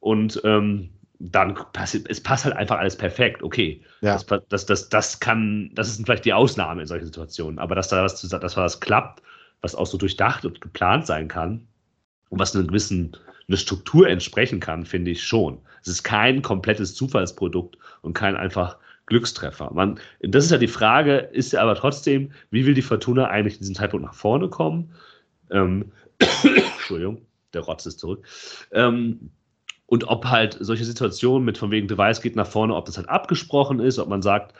[0.00, 3.42] Und ähm, dann passt es passt halt einfach alles perfekt.
[3.42, 4.12] Okay, ja.
[4.14, 7.58] das, das, das, das kann, das ist vielleicht die Ausnahme in solchen Situationen.
[7.58, 9.22] Aber dass da was, dass was klappt,
[9.60, 11.67] was auch so durchdacht und geplant sein kann,
[12.30, 13.16] was einer gewissen
[13.48, 15.58] eine Struktur entsprechen kann, finde ich schon.
[15.82, 19.70] Es ist kein komplettes Zufallsprodukt und kein einfach Glückstreffer.
[19.72, 23.54] Man, das ist ja die Frage, ist ja aber trotzdem, wie will die Fortuna eigentlich
[23.54, 24.92] in diesem Zeitpunkt nach vorne kommen?
[25.50, 25.92] Ähm,
[26.44, 27.22] Entschuldigung,
[27.54, 28.26] der Rotz ist zurück.
[28.72, 29.30] Ähm,
[29.86, 33.08] und ob halt solche Situationen mit von wegen Device geht nach vorne, ob das halt
[33.08, 34.54] abgesprochen ist, ob man sagt,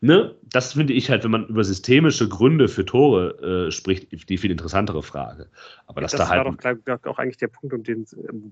[0.00, 4.38] ne, das finde ich halt, wenn man über systemische Gründe für Tore äh, spricht, die
[4.38, 5.48] viel interessantere Frage.
[5.86, 6.46] Aber das, das da halt.
[6.46, 8.06] Das war doch glaub, auch eigentlich der Punkt, um den,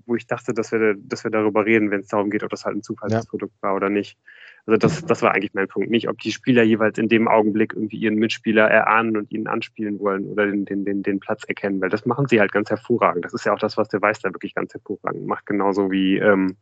[0.05, 2.65] wo ich dachte, dass wir, dass wir darüber reden, wenn es darum geht, ob das
[2.65, 3.69] halt ein Zufallsprodukt ja.
[3.69, 4.17] war oder nicht.
[4.65, 5.91] Also das, das war eigentlich mein Punkt.
[5.91, 9.99] Nicht, ob die Spieler jeweils in dem Augenblick irgendwie ihren Mitspieler erahnen und ihn anspielen
[9.99, 13.23] wollen oder den, den, den, den Platz erkennen, weil das machen sie halt ganz hervorragend.
[13.23, 16.17] Das ist ja auch das, was der Weiß da wirklich ganz hervorragend macht, genauso wie
[16.17, 16.57] ähm,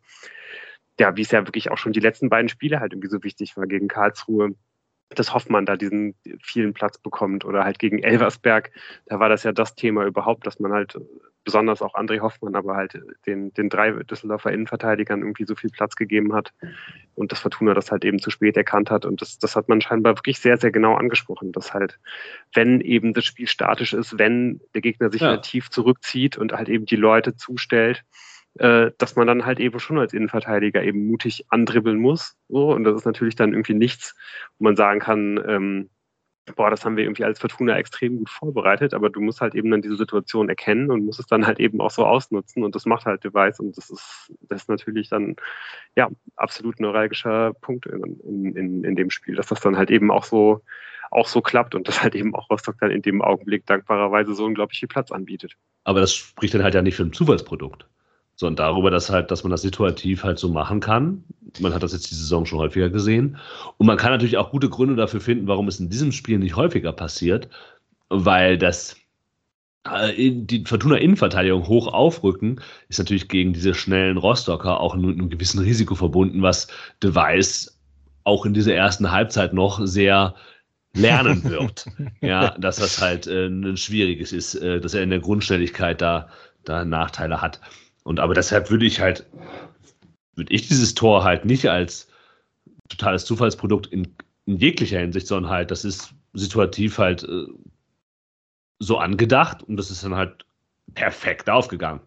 [0.99, 3.57] ja, wie es ja wirklich auch schon die letzten beiden Spiele halt irgendwie so wichtig
[3.57, 4.53] war gegen Karlsruhe
[5.19, 8.71] dass Hoffmann da diesen vielen Platz bekommt oder halt gegen Elversberg,
[9.05, 10.97] da war das ja das Thema überhaupt, dass man halt
[11.43, 15.95] besonders auch André Hoffmann, aber halt den, den drei Düsseldorfer Innenverteidigern irgendwie so viel Platz
[15.95, 16.53] gegeben hat
[17.15, 19.81] und das Fortuna das halt eben zu spät erkannt hat und das, das hat man
[19.81, 21.99] scheinbar wirklich sehr, sehr genau angesprochen, dass halt,
[22.53, 25.29] wenn eben das Spiel statisch ist, wenn der Gegner sich ja.
[25.29, 28.03] halt tief zurückzieht und halt eben die Leute zustellt,
[28.59, 32.35] äh, dass man dann halt eben schon als Innenverteidiger eben mutig andribbeln muss.
[32.49, 34.15] So, und das ist natürlich dann irgendwie nichts,
[34.57, 35.89] wo man sagen kann, ähm,
[36.55, 39.71] boah, das haben wir irgendwie als Fortuna extrem gut vorbereitet, aber du musst halt eben
[39.71, 42.85] dann diese Situation erkennen und musst es dann halt eben auch so ausnutzen und das
[42.85, 45.35] macht halt Device und das ist, das ist natürlich dann,
[45.95, 50.25] ja, absolut neuralgischer Punkt in, in, in dem Spiel, dass das dann halt eben auch
[50.25, 50.61] so,
[51.11, 54.43] auch so klappt und das halt eben auch Rostock dann in dem Augenblick dankbarerweise so
[54.43, 55.55] unglaublich viel Platz anbietet.
[55.85, 57.87] Aber das spricht dann halt ja nicht für ein Zufallsprodukt
[58.35, 61.23] sondern darüber, dass halt, dass man das situativ halt so machen kann.
[61.59, 63.37] Man hat das jetzt die Saison schon häufiger gesehen.
[63.77, 66.55] Und man kann natürlich auch gute Gründe dafür finden, warum es in diesem Spiel nicht
[66.55, 67.47] häufiger passiert,
[68.09, 68.95] weil das
[69.89, 75.29] äh, die Fortuna Innenverteidigung hoch aufrücken, ist natürlich gegen diese schnellen Rostocker auch mit einem
[75.29, 76.67] gewissen Risiko verbunden, was
[77.03, 77.77] Device
[78.23, 80.35] auch in dieser ersten Halbzeit noch sehr
[80.95, 81.85] lernen wird.
[82.21, 86.29] ja, dass das halt äh, ein schwieriges ist, äh, dass er in der Grundstelligkeit da,
[86.63, 87.59] da Nachteile hat.
[88.03, 89.25] Und aber deshalb würde ich halt,
[90.35, 92.07] würde ich dieses Tor halt nicht als
[92.89, 97.45] totales Zufallsprodukt in, in jeglicher Hinsicht, sondern halt, das ist situativ halt äh,
[98.79, 100.45] so angedacht und das ist dann halt
[100.93, 102.01] perfekt aufgegangen.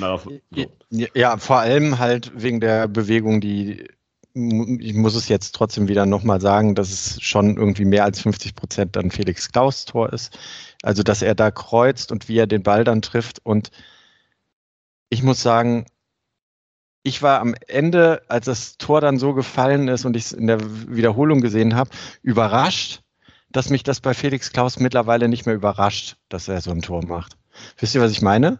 [0.00, 0.66] Auf, so.
[0.90, 3.88] Ja, vor allem halt wegen der Bewegung, die
[4.36, 8.54] ich muss es jetzt trotzdem wieder nochmal sagen, dass es schon irgendwie mehr als 50
[8.54, 10.38] Prozent dann Felix Klaus Tor ist.
[10.82, 13.70] Also, dass er da kreuzt und wie er den Ball dann trifft und
[15.08, 15.86] ich muss sagen,
[17.02, 20.48] ich war am Ende, als das Tor dann so gefallen ist und ich es in
[20.48, 21.90] der Wiederholung gesehen habe,
[22.22, 23.02] überrascht,
[23.50, 27.06] dass mich das bei Felix Klaus mittlerweile nicht mehr überrascht, dass er so ein Tor
[27.06, 27.36] macht.
[27.78, 28.58] Wisst ihr, was ich meine?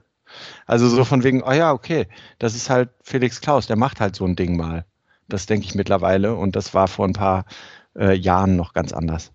[0.66, 2.06] Also so von wegen, oh ja, okay,
[2.38, 4.84] das ist halt Felix Klaus, der macht halt so ein Ding mal.
[5.28, 7.46] Das denke ich mittlerweile und das war vor ein paar
[7.96, 9.32] äh, Jahren noch ganz anders.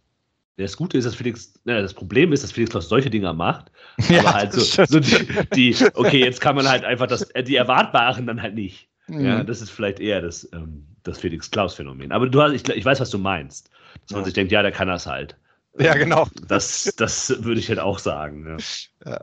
[0.58, 3.72] Das Gute ist, dass Felix, ne, das Problem ist, dass Felix Klaus solche Dinger macht.
[3.98, 7.44] Aber ja, halt so, so die, die, okay, jetzt kann man halt einfach das, äh,
[7.44, 8.90] die Erwartbaren dann halt nicht.
[9.08, 9.26] Mhm.
[9.26, 12.12] Ja, das ist vielleicht eher das, ähm, das Felix Klaus-Phänomen.
[12.12, 13.70] Aber du hast, ich, ich weiß, was du meinst.
[14.04, 14.26] Dass man ja.
[14.26, 15.38] sich denkt, ja, der kann das halt.
[15.78, 16.28] Ja, genau.
[16.48, 18.58] Das, das würde ich halt auch sagen.
[19.06, 19.22] Ja.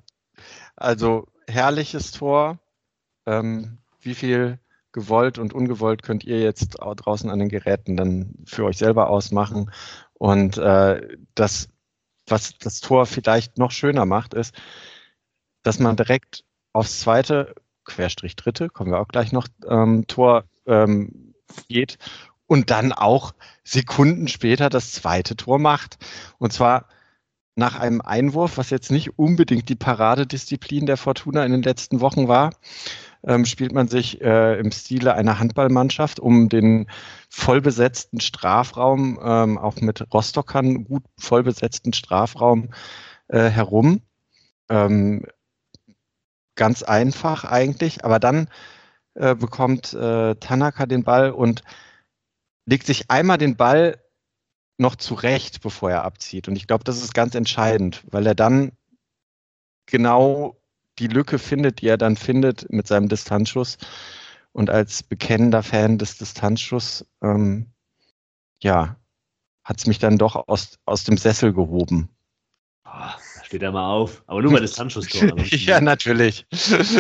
[0.77, 2.59] Also herrliches Tor.
[3.27, 4.59] Ähm, wie viel
[4.93, 9.71] gewollt und ungewollt könnt ihr jetzt draußen an den Geräten dann für euch selber ausmachen.
[10.19, 11.69] Und äh, das,
[12.27, 14.55] was das Tor vielleicht noch schöner macht, ist,
[15.63, 17.55] dass man direkt aufs zweite,
[17.85, 21.35] Querstrich dritte, kommen wir auch gleich noch, ähm, Tor ähm,
[21.69, 21.99] geht
[22.47, 25.99] und dann auch Sekunden später das zweite Tor macht.
[26.39, 26.89] Und zwar
[27.55, 32.29] nach einem Einwurf, was jetzt nicht unbedingt die Paradedisziplin der Fortuna in den letzten Wochen
[32.29, 32.55] war,
[33.25, 36.87] ähm, spielt man sich äh, im Stile einer Handballmannschaft um den
[37.29, 42.71] vollbesetzten Strafraum, ähm, auch mit Rostockern gut vollbesetzten Strafraum
[43.29, 44.03] äh, herum.
[44.69, 45.25] Ähm,
[46.55, 48.49] ganz einfach eigentlich, aber dann
[49.15, 51.63] äh, bekommt äh, Tanaka den Ball und
[52.67, 53.99] legt sich einmal den Ball
[54.77, 56.49] noch zurecht, bevor er abzieht.
[56.49, 58.73] Und ich glaube, das ist ganz entscheidend, weil er dann
[59.87, 60.58] genau
[60.99, 63.79] die Lücke findet, die er dann findet mit seinem Distanzschuss.
[64.53, 67.73] Und als bekennender Fan des Distanzschusses, ähm,
[68.63, 68.97] ja,
[69.63, 72.09] hat es mich dann doch aus, aus dem Sessel gehoben.
[72.85, 72.91] Oh,
[73.49, 74.23] steht er mal auf.
[74.27, 75.35] Aber nur bei Distanzschusstor.
[75.47, 76.47] ja, natürlich.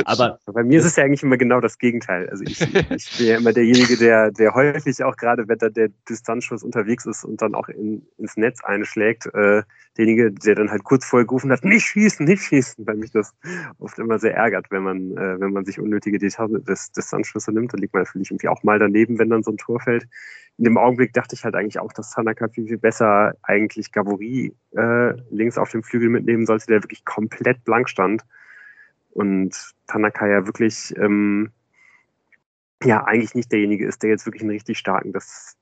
[0.07, 2.27] Aber bei mir ist es ja eigentlich immer genau das Gegenteil.
[2.31, 5.91] Also ich, ich bin ja immer derjenige, der, der häufig auch gerade, wenn da der
[6.09, 9.63] Distanzschuss unterwegs ist und dann auch in, ins Netz einschlägt, äh,
[9.99, 13.35] derjenige, der dann halt kurz vorher gerufen hat, nicht schießen, nicht schießen, weil mich das
[13.79, 17.75] oft immer sehr ärgert, wenn man, äh, wenn man sich unnötige Distanzschüsse nimmt.
[17.75, 20.07] Dann liegt man natürlich irgendwie auch mal daneben, wenn dann so ein Tor fällt
[20.59, 24.53] in dem Augenblick dachte ich halt eigentlich auch, dass Tanaka viel, viel besser eigentlich Gabori
[24.77, 28.25] äh, links auf dem Flügel mitnehmen sollte, der wirklich komplett blank stand.
[29.11, 29.55] Und
[29.87, 31.53] Tanaka ja wirklich ähm,
[32.85, 35.13] ja eigentlich nicht derjenige ist, der jetzt wirklich einen richtig starken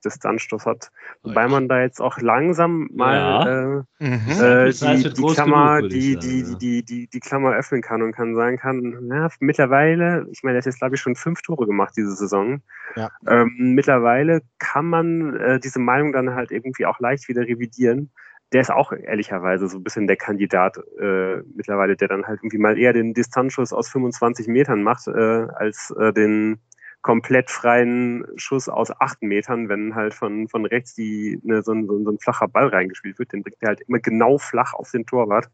[0.05, 0.91] Distanzstoß hat.
[1.23, 3.47] Wobei man da jetzt auch langsam mal ja.
[3.47, 4.41] äh, mhm.
[4.41, 8.57] äh, die, die Klammer, die, die, die, die, die Klammer öffnen kann und kann sagen
[8.57, 12.15] kann, na, mittlerweile, ich meine, er hat jetzt glaube ich schon fünf Tore gemacht diese
[12.15, 12.61] Saison.
[12.95, 13.09] Ja.
[13.27, 18.11] Ähm, mittlerweile kann man äh, diese Meinung dann halt irgendwie auch leicht wieder revidieren
[18.53, 22.59] der ist auch ehrlicherweise so ein bisschen der Kandidat äh, mittlerweile, der dann halt irgendwie
[22.59, 25.11] mal eher den Distanzschuss aus 25 Metern macht, äh,
[25.55, 26.59] als äh, den
[27.07, 31.87] komplett freien Schuss aus acht Metern, wenn halt von, von rechts die, ne, so, ein,
[31.87, 35.05] so, ein flacher Ball reingespielt wird, den bringt er halt immer genau flach auf den
[35.05, 35.49] Torwart.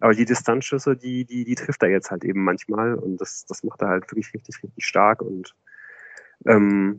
[0.00, 3.64] Aber die Distanzschüsse, die, die, die trifft er jetzt halt eben manchmal und das, das
[3.64, 5.54] macht er halt wirklich richtig, richtig stark und
[6.44, 6.98] ähm,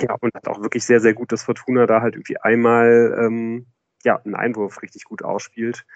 [0.00, 3.66] ja, und hat auch wirklich sehr, sehr gut, dass Fortuna da halt irgendwie einmal ähm,
[4.02, 5.86] ja, einen Einwurf richtig gut ausspielt.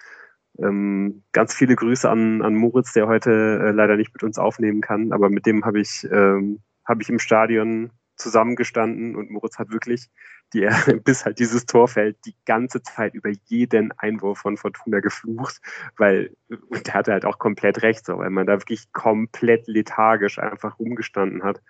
[0.59, 4.79] Ähm, ganz viele Grüße an, an Moritz, der heute äh, leider nicht mit uns aufnehmen
[4.79, 7.91] kann, aber mit dem habe ich ähm, habe ich im Stadion
[8.21, 10.09] zusammengestanden und Moritz hat wirklich,
[10.53, 10.67] die
[11.03, 15.59] bis halt dieses Tor fällt, die ganze Zeit über jeden Einwurf von Fortuna geflucht,
[15.97, 16.35] weil
[16.69, 20.79] und der hatte halt auch komplett recht, so, weil man da wirklich komplett lethargisch einfach
[20.79, 21.61] rumgestanden hat.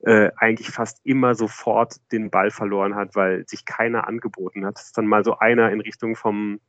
[0.00, 4.78] Äh, eigentlich fast immer sofort den Ball verloren hat, weil sich keiner angeboten hat.
[4.78, 6.60] Es ist dann mal so einer in Richtung vom,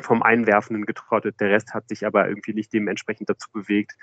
[0.00, 3.96] vom Einwerfenden getrottet, der Rest hat sich aber irgendwie nicht dementsprechend dazu bewegt.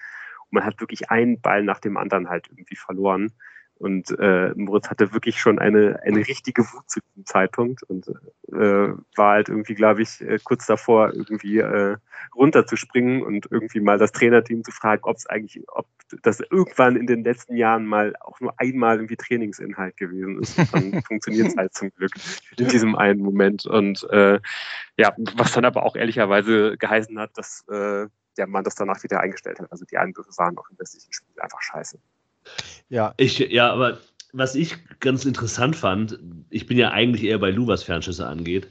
[0.50, 3.34] Und man hat wirklich einen Ball nach dem anderen halt irgendwie verloren.
[3.80, 8.08] Und äh, Moritz hatte wirklich schon eine, eine richtige Wut zu diesem Zeitpunkt und
[8.52, 11.98] äh, war halt irgendwie, glaube ich, äh, kurz davor, irgendwie äh,
[12.36, 15.86] runterzuspringen und irgendwie mal das Trainerteam zu fragen, ob es eigentlich, ob
[16.24, 20.58] das irgendwann in den letzten Jahren mal auch nur einmal irgendwie Trainingsinhalt gewesen ist.
[20.58, 22.14] Und dann funktioniert es halt zum Glück
[22.58, 23.68] in diesem einen Moment.
[23.68, 24.40] Und äh,
[24.98, 28.08] ja, was dann aber auch ehrlicherweise geheißen hat, dass äh,
[28.38, 29.72] der Mann das danach wieder eingestellt hat.
[29.72, 32.00] Also die Einwürfe waren auch im restlichen Spiel einfach scheiße.
[32.90, 33.14] Ja.
[33.18, 33.98] Ich, ja, aber
[34.34, 36.20] was ich ganz interessant fand,
[36.50, 38.68] ich bin ja eigentlich eher bei Lu, was Fernschüsse angeht.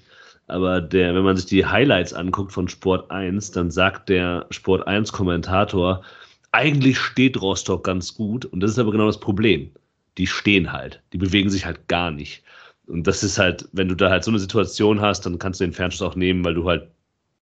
[0.49, 4.87] Aber der, wenn man sich die Highlights anguckt von Sport 1, dann sagt der Sport
[4.87, 6.05] 1 Kommentator,
[6.53, 8.45] eigentlich steht Rostock ganz gut.
[8.45, 9.73] Und das ist aber genau das Problem.
[10.19, 11.03] Die stehen halt.
[11.13, 12.45] Die bewegen sich halt gar nicht.
[12.87, 15.65] Und das ist halt, wenn du da halt so eine Situation hast, dann kannst du
[15.65, 16.89] den Fernschuss auch nehmen, weil du halt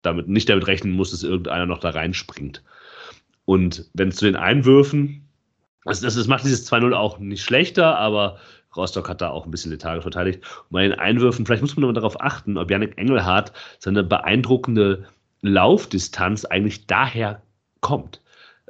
[0.05, 2.63] damit nicht damit rechnen musst, dass irgendeiner noch da reinspringt.
[3.45, 5.29] Und wenn zu den Einwürfen,
[5.85, 8.39] also das, das macht dieses 2-0 auch nicht schlechter, aber
[8.77, 10.41] Rostock hat da auch ein bisschen lethargisch verteidigt.
[10.65, 15.07] Und bei den Einwürfen, vielleicht muss man nochmal darauf achten, ob Yannick Engelhardt seine beeindruckende
[15.43, 17.43] Laufdistanz eigentlich daher
[17.81, 18.21] kommt.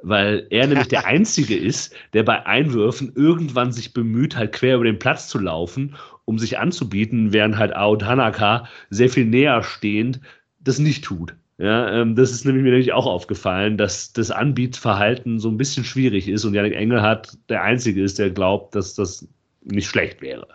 [0.03, 4.85] weil er nämlich der Einzige ist, der bei Einwürfen irgendwann sich bemüht, halt quer über
[4.85, 10.21] den Platz zu laufen, um sich anzubieten, während halt Ao Tanaka sehr viel näher stehend
[10.65, 11.37] das nicht tut.
[11.59, 15.85] Ja, ähm, das ist nämlich mir nämlich auch aufgefallen, dass das Anbietverhalten so ein bisschen
[15.85, 19.29] schwierig ist und Janik Engel hat der Einzige ist, der glaubt, dass das
[19.63, 20.49] nicht schlecht wäre.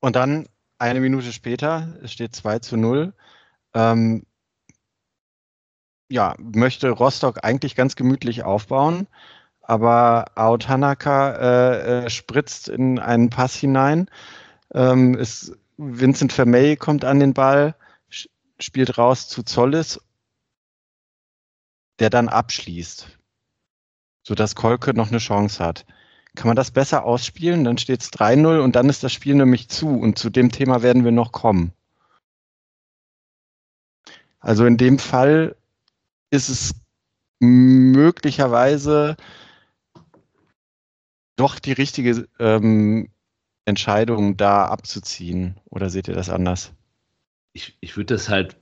[0.00, 0.46] Und dann
[0.78, 3.12] eine Minute später, es steht 2 zu 0.
[3.74, 4.24] Ähm,
[6.08, 9.06] ja, möchte Rostock eigentlich ganz gemütlich aufbauen,
[9.60, 14.08] aber Ao Tanaka äh, äh, spritzt in einen Pass hinein.
[14.74, 17.76] Ähm, ist, Vincent Vermey kommt an den Ball,
[18.58, 20.00] spielt raus zu Zollis,
[22.00, 23.06] der dann abschließt,
[24.24, 25.86] sodass Kolke noch eine Chance hat.
[26.34, 27.64] Kann man das besser ausspielen?
[27.64, 30.82] Dann steht es 3-0 und dann ist das Spiel nämlich zu und zu dem Thema
[30.82, 31.72] werden wir noch kommen.
[34.40, 35.56] Also in dem Fall
[36.30, 36.74] ist es
[37.38, 39.16] möglicherweise
[41.36, 43.10] doch die richtige ähm,
[43.68, 45.60] Entscheidung, da abzuziehen.
[45.66, 46.72] Oder seht ihr das anders?
[47.52, 48.56] Ich, ich würde das halt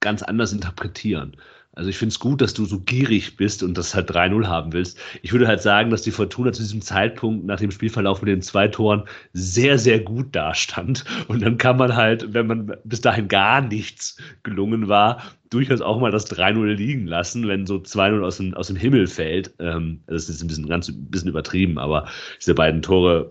[0.00, 1.36] ganz anders interpretieren.
[1.76, 4.72] Also ich finde es gut, dass du so gierig bist und das halt 3-0 haben
[4.72, 4.98] willst.
[5.20, 8.40] Ich würde halt sagen, dass die Fortuna zu diesem Zeitpunkt nach dem Spielverlauf mit den
[8.40, 11.04] zwei Toren sehr, sehr gut dastand.
[11.28, 16.00] Und dann kann man halt, wenn man bis dahin gar nichts gelungen war, durchaus auch
[16.00, 19.52] mal das 3-0 liegen lassen, wenn so 2-0 aus dem, aus dem Himmel fällt.
[19.58, 22.08] Ähm, das ist ein bisschen, ganz, ein bisschen übertrieben, aber
[22.40, 23.28] diese beiden Tore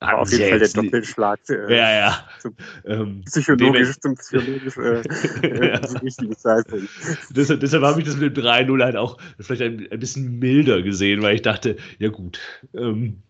[0.00, 1.40] auf jeden Fall der Doppelschlag.
[1.48, 2.28] Äh, ja, ja.
[2.40, 2.54] Zum
[2.86, 5.00] ähm, psychologisch, zum psychologisch äh,
[5.46, 6.88] äh, so wichtigen Zeitpunkt.
[7.30, 10.82] Deshalb, deshalb habe ich das mit dem 3-0 halt auch vielleicht ein, ein, bisschen milder
[10.82, 12.40] gesehen, weil ich dachte, ja gut.
[12.74, 13.22] Ähm,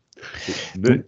[0.77, 1.05] ne?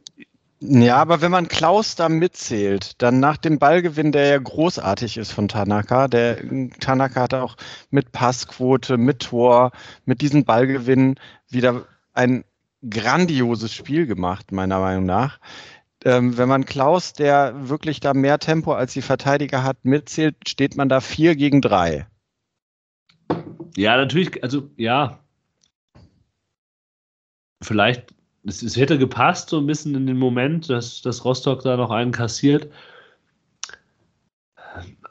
[0.64, 5.33] Ja, aber wenn man Klaus da mitzählt, dann nach dem Ballgewinn, der ja großartig ist
[5.33, 6.38] von Tanaka, der
[6.79, 7.57] Tanaka hat auch
[7.90, 9.72] mit Passquote, mit Tor,
[10.05, 11.16] mit diesem Ballgewinn
[11.48, 12.44] wieder ein
[12.88, 15.38] grandioses Spiel gemacht, meiner Meinung nach.
[16.04, 20.76] Ähm, wenn man Klaus, der wirklich da mehr Tempo als die Verteidiger hat, mitzählt, steht
[20.76, 22.06] man da vier gegen drei.
[23.76, 25.20] Ja, natürlich, also ja.
[27.62, 28.12] Vielleicht,
[28.44, 31.90] es, es hätte gepasst, so ein bisschen in den Moment, dass, dass Rostock da noch
[31.90, 32.68] einen kassiert.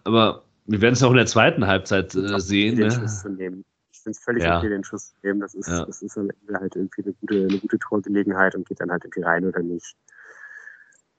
[0.03, 2.79] Aber wir werden es auch in der zweiten Halbzeit äh, sehen.
[2.79, 3.63] Ne?
[4.01, 4.57] Ich finde es völlig ja.
[4.57, 5.41] okay, den Schuss zu nehmen.
[5.41, 5.85] Das ist, ja.
[5.85, 9.45] das ist halt irgendwie eine gute, eine gute Torgelegenheit und geht dann halt irgendwie rein
[9.45, 9.95] oder nicht.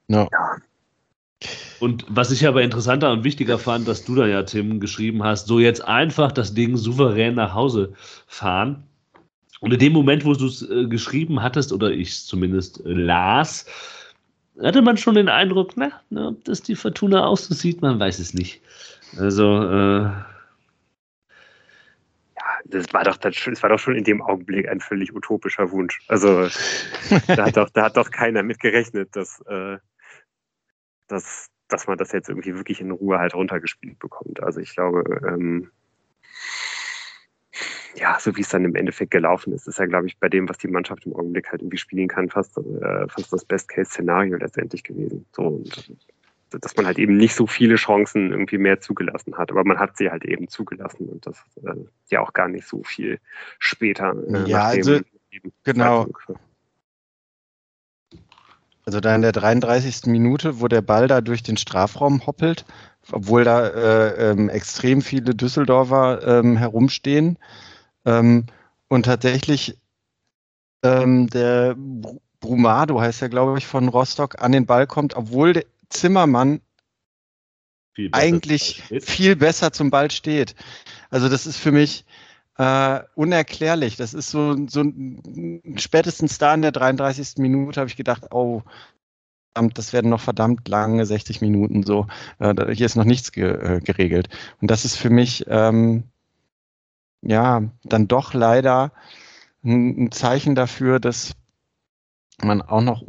[0.08, 0.28] No.
[0.32, 0.56] Ja.
[1.78, 5.46] Und was ich aber interessanter und wichtiger fand, dass du da ja, Tim, geschrieben hast,
[5.46, 7.92] so jetzt einfach das Ding souverän nach Hause
[8.26, 8.82] fahren.
[9.60, 12.92] Und in dem Moment, wo du es äh, geschrieben hattest, oder ich es zumindest äh,
[12.92, 13.66] las,
[14.60, 18.00] hatte man schon den Eindruck, na, na, ob das die Fortuna auch so sieht, man
[18.00, 18.60] weiß es nicht.
[19.16, 20.10] Also, äh,
[22.72, 26.00] das war doch, das, war doch schon in dem Augenblick ein völlig utopischer Wunsch.
[26.08, 26.48] Also
[27.28, 29.78] da hat doch, da hat doch keiner mit gerechnet, dass, äh,
[31.08, 34.42] dass, dass man das jetzt irgendwie wirklich in Ruhe halt runtergespielt bekommt.
[34.42, 35.70] Also ich glaube, ähm,
[37.94, 40.48] ja, so wie es dann im Endeffekt gelaufen ist, ist ja, glaube ich, bei dem,
[40.48, 44.82] was die Mannschaft im Augenblick halt irgendwie spielen kann, fast, äh, fast das Best-Case-Szenario letztendlich
[44.82, 45.26] gewesen.
[45.32, 46.06] So, und
[46.60, 49.50] dass man halt eben nicht so viele Chancen irgendwie mehr zugelassen hat.
[49.50, 51.74] Aber man hat sie halt eben zugelassen und das äh,
[52.10, 53.18] ja auch gar nicht so viel
[53.58, 54.14] später.
[54.28, 55.00] Äh, ja, also
[55.64, 56.06] genau.
[58.84, 60.06] Also da in der 33.
[60.06, 62.64] Minute, wo der Ball da durch den Strafraum hoppelt,
[63.12, 67.38] obwohl da äh, ähm, extrem viele Düsseldorfer ähm, herumstehen
[68.04, 68.46] ähm,
[68.88, 69.78] und tatsächlich
[70.82, 71.76] ähm, der
[72.40, 76.60] Brumado heißt ja, glaube ich, von Rostock an den Ball kommt, obwohl der, Zimmermann
[77.94, 80.54] viel eigentlich viel besser zum Ball steht.
[81.10, 82.04] Also das ist für mich
[82.58, 83.96] äh, unerklärlich.
[83.96, 84.84] Das ist so, so
[85.76, 87.38] spätestens da in der 33.
[87.38, 88.62] Minute habe ich gedacht, oh,
[89.54, 92.06] das werden noch verdammt lange 60 Minuten so.
[92.38, 94.28] Äh, hier ist noch nichts ge äh, geregelt.
[94.60, 96.04] Und das ist für mich ähm,
[97.20, 98.92] ja dann doch leider
[99.62, 101.34] ein, ein Zeichen dafür, dass
[102.42, 103.02] man auch noch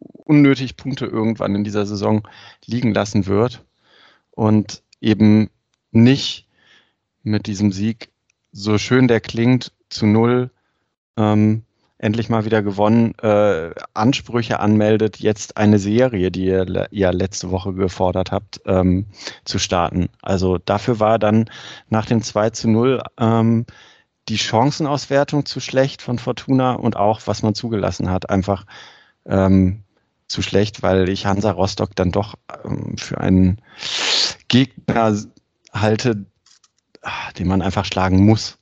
[0.00, 2.26] unnötig Punkte irgendwann in dieser Saison
[2.66, 3.64] liegen lassen wird
[4.30, 5.50] und eben
[5.92, 6.46] nicht
[7.22, 8.10] mit diesem Sieg,
[8.52, 10.50] so schön der klingt, zu null
[11.16, 11.64] ähm,
[12.00, 17.74] endlich mal wieder gewonnen, äh, Ansprüche anmeldet, jetzt eine Serie, die ihr ja letzte Woche
[17.74, 19.06] gefordert habt, ähm,
[19.44, 20.08] zu starten.
[20.22, 21.50] Also dafür war dann
[21.90, 23.66] nach dem 2 zu 0 ähm,
[24.28, 28.64] die Chancenauswertung zu schlecht von Fortuna und auch, was man zugelassen hat, einfach
[29.26, 29.82] ähm,
[30.30, 33.60] zu schlecht, weil ich Hansa Rostock dann doch ähm, für einen
[34.48, 35.16] Gegner
[35.72, 36.24] halte,
[37.02, 38.58] ah, den man einfach schlagen muss.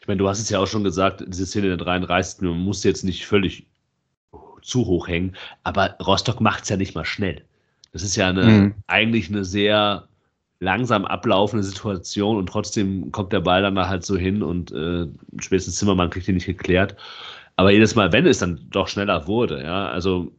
[0.00, 2.42] Ich meine, du hast es ja auch schon gesagt, diese Szene der 33.
[2.42, 3.66] Man muss jetzt nicht völlig
[4.62, 7.44] zu hoch hängen, aber Rostock macht es ja nicht mal schnell.
[7.92, 8.74] Das ist ja eine, mhm.
[8.88, 10.08] eigentlich eine sehr
[10.60, 15.06] langsam ablaufende Situation und trotzdem kommt der Ball dann da halt so hin und äh,
[15.38, 16.96] spätestens Zimmermann kriegt ihn nicht geklärt.
[17.54, 20.32] Aber jedes Mal, wenn es dann doch schneller wurde, ja, also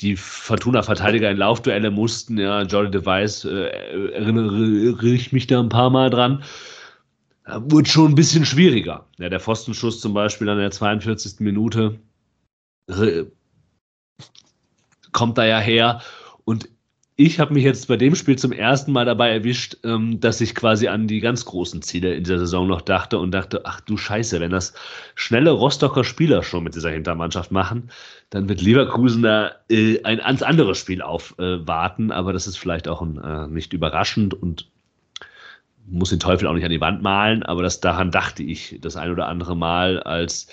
[0.00, 5.90] die Fortuna-Verteidiger in Laufduelle mussten, ja, Jordi Device, äh, erinnere ich mich da ein paar
[5.90, 6.42] Mal dran,
[7.46, 9.06] wurde schon ein bisschen schwieriger.
[9.18, 11.40] Ja, der Pfostenschuss zum Beispiel an der 42.
[11.40, 11.98] Minute
[15.12, 16.02] kommt da ja her
[16.44, 16.68] und
[17.18, 20.54] ich habe mich jetzt bei dem Spiel zum ersten Mal dabei erwischt, ähm, dass ich
[20.54, 23.96] quasi an die ganz großen Ziele in der Saison noch dachte und dachte, ach du
[23.96, 24.74] Scheiße, wenn das
[25.14, 27.90] schnelle Rostocker Spieler schon mit dieser Hintermannschaft machen,
[28.28, 32.86] dann wird Leverkusen da äh, ein ganz anderes Spiel aufwarten, äh, aber das ist vielleicht
[32.86, 34.68] auch ein, äh, nicht überraschend und
[35.88, 38.96] muss den Teufel auch nicht an die Wand malen, aber das daran dachte ich das
[38.96, 40.48] ein oder andere Mal, als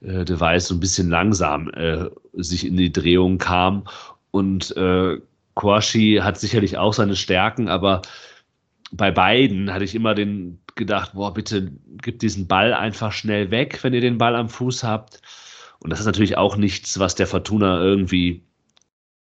[0.00, 3.84] äh, De Weiß so ein bisschen langsam äh, sich in die Drehung kam.
[4.30, 5.18] Und äh,
[5.56, 8.02] Quashi hat sicherlich auch seine Stärken, aber
[8.92, 13.82] bei beiden hatte ich immer den gedacht, boah, bitte gib diesen Ball einfach schnell weg,
[13.82, 15.20] wenn ihr den Ball am Fuß habt.
[15.80, 18.44] Und das ist natürlich auch nichts, was der Fortuna irgendwie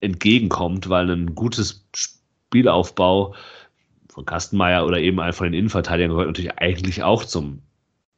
[0.01, 3.35] entgegenkommt, weil ein gutes Spielaufbau
[4.09, 7.62] von Kastenmeier oder eben einfach den Innenverteidigern gehört natürlich eigentlich auch zum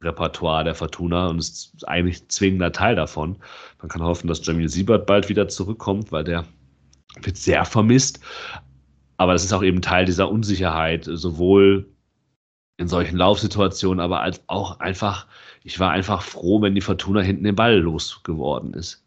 [0.01, 3.37] Repertoire der Fortuna und ist eigentlich ein zwingender Teil davon.
[3.79, 6.45] Man kann hoffen, dass Jamil Siebert bald wieder zurückkommt, weil der
[7.21, 8.19] wird sehr vermisst.
[9.17, 11.87] Aber das ist auch eben Teil dieser Unsicherheit, sowohl
[12.77, 15.27] in solchen Laufsituationen, aber als auch einfach,
[15.63, 19.05] ich war einfach froh, wenn die Fortuna hinten den Ball losgeworden ist.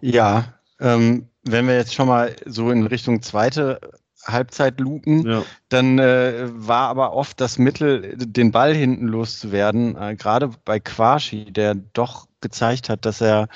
[0.00, 3.80] Ja, ähm, wenn wir jetzt schon mal so in Richtung zweite
[4.24, 5.42] Halbzeit lupen, ja.
[5.68, 11.52] dann äh, war aber oft das Mittel, den Ball hinten loszuwerden, äh, gerade bei Quashi,
[11.52, 13.48] der doch gezeigt hat, dass er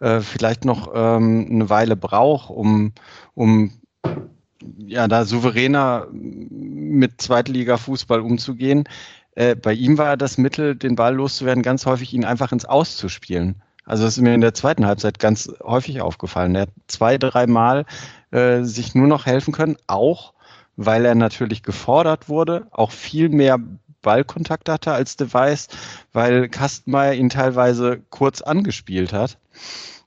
[0.00, 2.92] äh, vielleicht noch ähm, eine Weile braucht, um,
[3.34, 3.72] um
[4.78, 8.84] ja, da souveräner mit Zweitliga-Fußball umzugehen.
[9.34, 13.62] Äh, bei ihm war das Mittel, den Ball loszuwerden, ganz häufig ihn einfach ins Auszuspielen.
[13.84, 16.54] Also das ist mir in der zweiten Halbzeit ganz häufig aufgefallen.
[16.56, 17.84] Er hat zwei, dreimal
[18.32, 20.34] äh, sich nur noch helfen können, auch
[20.76, 23.58] weil er natürlich gefordert wurde, auch viel mehr
[24.06, 25.66] Ballkontakt hatte als Device,
[26.12, 29.36] weil Kastenmeier ihn teilweise kurz angespielt hat.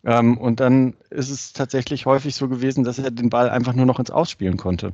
[0.05, 3.85] Ähm, und dann ist es tatsächlich häufig so gewesen, dass er den Ball einfach nur
[3.85, 4.93] noch ins Ausspielen konnte.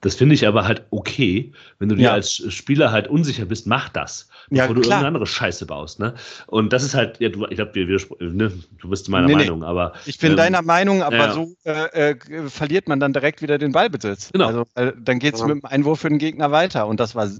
[0.00, 2.12] Das finde ich aber halt okay, wenn du dir ja.
[2.12, 6.00] als Spieler halt unsicher bist, mach das bevor ja, du irgendeine andere Scheiße baust.
[6.00, 6.14] Ne?
[6.46, 9.34] Und das ist halt, ja, du, ich glaube, wir, wir, ne, du bist meiner nee,
[9.34, 9.66] Meinung, nee.
[9.66, 9.92] aber.
[10.06, 11.32] Ich bin ähm, deiner Meinung, aber ja.
[11.32, 14.30] so äh, äh, verliert man dann direkt wieder den Ballbesitz.
[14.32, 14.46] Genau.
[14.48, 15.46] Also äh, dann geht es ja.
[15.46, 16.86] mit dem Einwurf für den Gegner weiter.
[16.86, 17.30] Und das war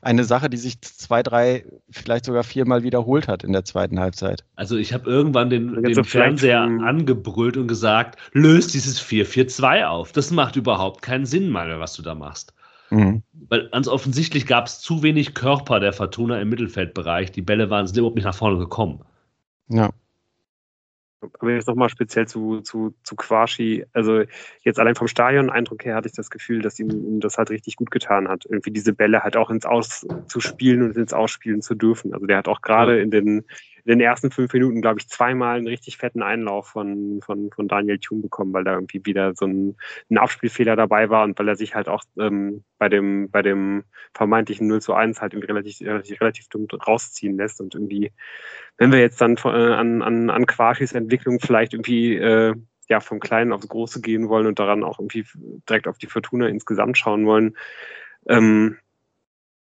[0.00, 4.44] eine Sache, die sich zwei, drei, vielleicht sogar viermal wiederholt hat in der zweiten Halbzeit.
[4.54, 10.12] Also ich habe irgendwann den, den Fernseher angebrüllt und gesagt, löst dieses 4-4-2 auf.
[10.12, 12.54] Das macht überhaupt keinen Sinn, Manuel, was du da machst.
[12.90, 13.22] Mhm.
[13.48, 17.32] Weil ganz offensichtlich gab es zu wenig Körper der Fortuna im Mittelfeldbereich.
[17.32, 19.04] Die Bälle waren überhaupt nicht nach vorne gekommen.
[19.68, 19.90] Ja.
[21.20, 23.84] Aber jetzt nochmal speziell zu, zu, zu Quashi.
[23.92, 24.22] Also
[24.62, 27.76] jetzt allein vom Stadion-Eindruck her hatte ich das Gefühl, dass ihm, ihm das halt richtig
[27.76, 31.60] gut getan hat, irgendwie diese Bälle halt auch ins Aus zu spielen und ins Ausspielen
[31.60, 32.14] zu dürfen.
[32.14, 33.02] Also der hat auch gerade ja.
[33.02, 33.44] in den
[33.84, 37.68] in den ersten fünf Minuten, glaube ich, zweimal einen richtig fetten Einlauf von, von, von
[37.68, 39.76] Daniel Thun bekommen, weil da irgendwie wieder so ein,
[40.10, 43.84] ein Abspielfehler dabei war und weil er sich halt auch ähm, bei dem, bei dem
[44.14, 48.12] vermeintlichen 0 zu 1 halt irgendwie relativ, relativ, relativ dumm rausziehen lässt und irgendwie,
[48.76, 52.54] wenn wir jetzt dann von, äh, an, an, an Quashis Entwicklung vielleicht irgendwie äh,
[52.88, 55.26] ja, vom Kleinen aufs Große gehen wollen und daran auch irgendwie
[55.68, 57.56] direkt auf die Fortuna insgesamt schauen wollen.
[58.26, 58.78] Ähm,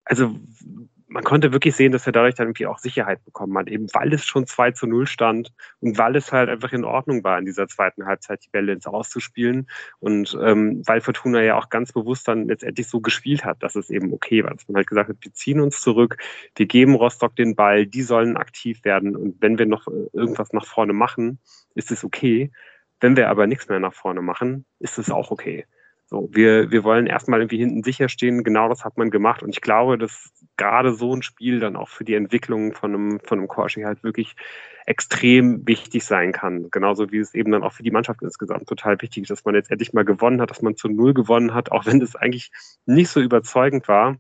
[0.06, 0.36] also
[1.10, 4.14] man konnte wirklich sehen, dass er dadurch dann irgendwie auch Sicherheit bekommen hat, eben weil
[4.14, 7.46] es schon 2 zu 0 stand und weil es halt einfach in Ordnung war, in
[7.46, 9.68] dieser zweiten Halbzeit die Bälle ins Auszuspielen
[10.00, 13.90] und ähm, weil Fortuna ja auch ganz bewusst dann letztendlich so gespielt hat, dass es
[13.90, 16.18] eben okay war, dass man halt gesagt hat, wir ziehen uns zurück,
[16.56, 20.54] wir geben Rostock den Ball, die sollen aktiv werden und wenn wir noch äh, irgendwas
[20.54, 21.40] nach vorne machen,
[21.74, 22.52] ist es okay.
[23.00, 25.66] Wenn wir aber nichts mehr nach vorne machen, ist es auch okay.
[26.10, 28.44] So, wir, wir wollen erstmal irgendwie hinten sicher stehen.
[28.44, 29.44] Genau das hat man gemacht.
[29.44, 33.20] Und ich glaube, dass gerade so ein Spiel dann auch für die Entwicklung von einem,
[33.20, 34.36] von einem Corsi halt wirklich
[34.88, 36.72] extrem wichtig sein kann.
[36.72, 39.54] Genauso wie es eben dann auch für die Mannschaft insgesamt total wichtig ist, dass man
[39.54, 42.50] jetzt endlich mal gewonnen hat, dass man zu Null gewonnen hat, auch wenn das eigentlich
[42.88, 44.18] nicht so überzeugend war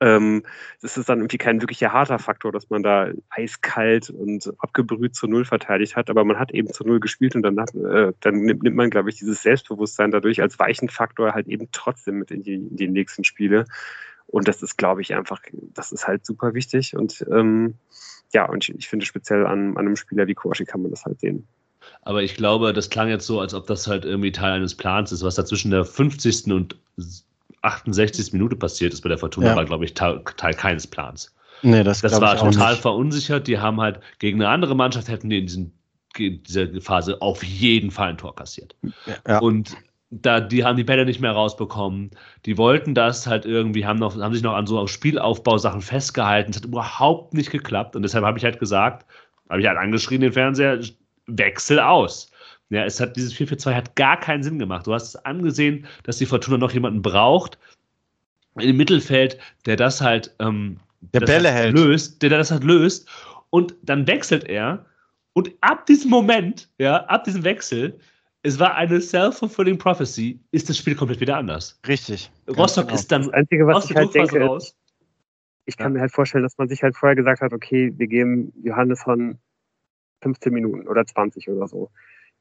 [0.00, 0.42] ähm,
[0.82, 5.26] das ist dann irgendwie kein wirklicher harter Faktor, dass man da eiskalt und abgebrüht zu
[5.26, 8.62] Null verteidigt hat, aber man hat eben zu Null gespielt und dann, äh, dann nimmt,
[8.62, 12.42] nimmt, man, glaube ich, dieses Selbstbewusstsein dadurch als weichen Faktor halt eben trotzdem mit in
[12.42, 13.64] die, in die nächsten Spiele.
[14.26, 16.96] Und das ist, glaube ich, einfach, das ist halt super wichtig.
[16.96, 17.74] Und ähm,
[18.34, 21.04] ja, und ich, ich finde speziell an, an einem Spieler wie Koshi kann man das
[21.04, 21.46] halt sehen.
[22.02, 25.12] Aber ich glaube, das klang jetzt so, als ob das halt irgendwie Teil eines Plans
[25.12, 26.52] ist, was da zwischen der 50.
[26.52, 26.76] und
[27.66, 28.32] 68.
[28.32, 29.56] Minute passiert ist bei der Fortuna, ja.
[29.56, 31.34] war, glaube ich, Teil, Teil, keines Plans.
[31.62, 32.82] Nee, das, das war total nicht.
[32.82, 33.46] verunsichert.
[33.46, 35.78] Die haben halt gegen eine andere Mannschaft hätten die in diesen,
[36.18, 38.76] dieser Phase auf jeden Fall ein Tor kassiert.
[39.26, 39.38] Ja.
[39.38, 39.76] Und
[40.10, 42.10] da, die haben die Bälle nicht mehr rausbekommen.
[42.44, 46.50] Die wollten das halt irgendwie, haben, noch, haben sich noch an so Spielaufbausachen festgehalten.
[46.50, 47.96] Es hat überhaupt nicht geklappt.
[47.96, 49.06] Und deshalb habe ich halt gesagt,
[49.48, 50.80] habe ich halt angeschrien den Fernseher,
[51.26, 52.30] Wechsel aus.
[52.70, 54.86] Ja, es hat dieses 4-4-2 hat gar keinen Sinn gemacht.
[54.86, 57.58] Du hast es angesehen, dass die Fortuna noch jemanden braucht
[58.58, 61.78] im Mittelfeld, der das halt, ähm, der Bälle halt hält.
[61.78, 63.08] löst, der das halt löst.
[63.50, 64.84] Und dann wechselt er.
[65.34, 67.98] Und ab diesem Moment, ja, ab diesem Wechsel,
[68.42, 71.78] es war eine self-fulfilling prophecy, ist das Spiel komplett wieder anders.
[71.86, 72.30] Richtig.
[72.48, 72.94] Rostock genau.
[72.94, 74.74] ist dann das Einzige, was ich halt denke, raus.
[75.66, 75.94] Ich kann ja.
[75.94, 79.38] mir halt vorstellen, dass man sich halt vorher gesagt hat, okay, wir geben Johannes von
[80.22, 81.90] 15 Minuten oder 20 oder so.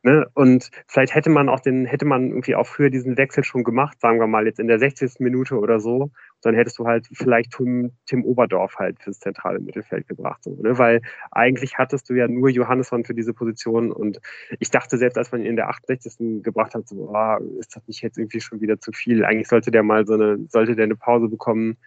[0.06, 0.28] Ne?
[0.36, 3.99] Und vielleicht hätte man auch den, hätte man irgendwie auch früher diesen Wechsel schon gemacht,
[3.99, 5.14] sagen wir mal jetzt in der 60.
[5.18, 6.12] Minute oder so.
[6.43, 10.43] Dann hättest du halt vielleicht Tim, Tim Oberdorf halt fürs zentrale Mittelfeld gebracht.
[10.43, 10.78] So, ne?
[10.78, 11.01] Weil
[11.32, 14.20] eigentlich hattest du ja nur Johannesson für diese Position und
[14.60, 16.43] ich dachte selbst, als man ihn in der 68.
[16.43, 19.26] gebracht hat, so, ah, ist das nicht jetzt irgendwie schon wieder zu viel?
[19.26, 21.78] Eigentlich sollte der mal so eine, sollte der eine Pause bekommen,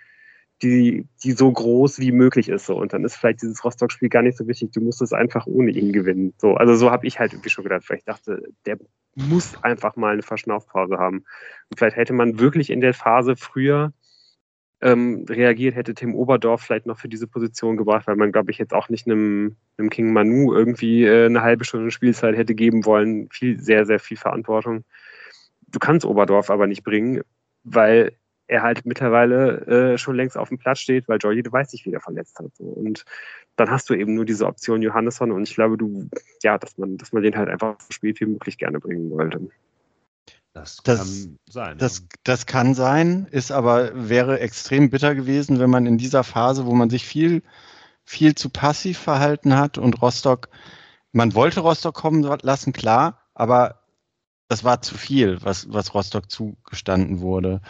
[0.62, 2.66] die, die so groß wie möglich ist.
[2.66, 2.76] So.
[2.76, 4.72] Und dann ist vielleicht dieses Rostock-Spiel gar nicht so wichtig.
[4.72, 6.34] Du musst es einfach ohne ihn gewinnen.
[6.38, 8.78] So, also so habe ich halt irgendwie schon gedacht, weil ich dachte, der
[9.14, 11.24] muss einfach mal eine Verschnaufpause haben.
[11.70, 13.92] Und vielleicht hätte man wirklich in der Phase früher
[14.80, 18.58] ähm, reagiert, hätte Tim Oberdorf vielleicht noch für diese Position gebracht, weil man, glaube ich,
[18.58, 22.84] jetzt auch nicht einem, einem King Manu irgendwie äh, eine halbe Stunde Spielzeit hätte geben
[22.84, 23.28] wollen.
[23.30, 24.84] Viel, sehr, sehr viel Verantwortung.
[25.66, 27.22] Du kannst Oberdorf aber nicht bringen,
[27.64, 28.12] weil
[28.48, 32.00] er halt mittlerweile äh, schon längst auf dem Platz steht, weil Jordi Weiß sich wieder
[32.00, 32.54] verletzt hat.
[32.56, 32.64] So.
[32.64, 33.04] Und
[33.56, 36.08] dann hast du eben nur diese Option Johannesson und ich glaube, du,
[36.42, 39.48] ja, dass man, dass man den halt einfach so spät wie möglich gerne bringen wollte.
[40.54, 41.78] Das, das kann sein.
[41.78, 42.04] Das, ja.
[42.24, 46.74] das kann sein, ist aber, wäre extrem bitter gewesen, wenn man in dieser Phase, wo
[46.74, 47.42] man sich viel,
[48.04, 50.48] viel zu passiv verhalten hat und Rostock,
[51.12, 53.82] man wollte Rostock kommen lassen, klar, aber
[54.48, 57.60] das war zu viel, was, was Rostock zugestanden wurde.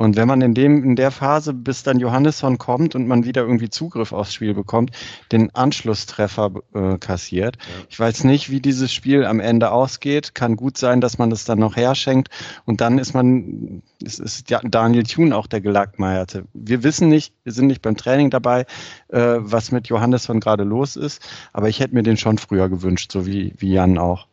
[0.00, 3.42] Und wenn man in dem, in der Phase, bis dann Johannesson kommt und man wieder
[3.42, 4.92] irgendwie Zugriff aufs Spiel bekommt,
[5.30, 7.56] den Anschlusstreffer äh, kassiert.
[7.56, 7.84] Ja.
[7.90, 10.34] Ich weiß nicht, wie dieses Spiel am Ende ausgeht.
[10.34, 12.30] Kann gut sein, dass man es dann noch herschenkt.
[12.64, 16.46] Und dann ist man, es ist ja Daniel Thune auch der Gelackmeierte.
[16.54, 18.64] Wir wissen nicht, wir sind nicht beim Training dabei,
[19.08, 21.20] äh, was mit Johannesson gerade los ist.
[21.52, 24.29] Aber ich hätte mir den schon früher gewünscht, so wie, wie Jan auch.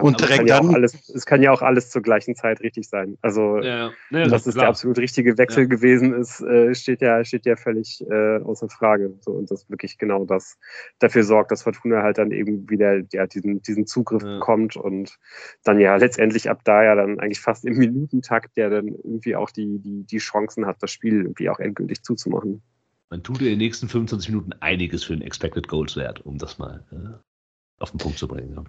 [0.00, 0.68] Und direkt dann.
[0.68, 3.16] Ja alles, es kann ja auch alles zur gleichen Zeit richtig sein.
[3.22, 7.46] Also, ja, ja, dass es der absolut richtige Wechsel gewesen ist, äh, steht ja, steht
[7.46, 9.14] ja völlig äh, außer Frage.
[9.20, 10.58] So, und das wirklich genau das
[10.98, 15.18] dafür sorgt, dass Fortuna halt dann eben wieder ja, diesen, diesen Zugriff bekommt und
[15.64, 19.50] dann ja letztendlich ab da ja dann eigentlich fast im Minutentakt, der dann irgendwie auch
[19.50, 22.62] die, die, die Chancen hat, das Spiel irgendwie auch endgültig zuzumachen.
[23.10, 26.58] Man tut in den nächsten 25 Minuten einiges für den Expected Goals Wert, um das
[26.58, 28.68] mal äh, auf den Punkt zu bringen.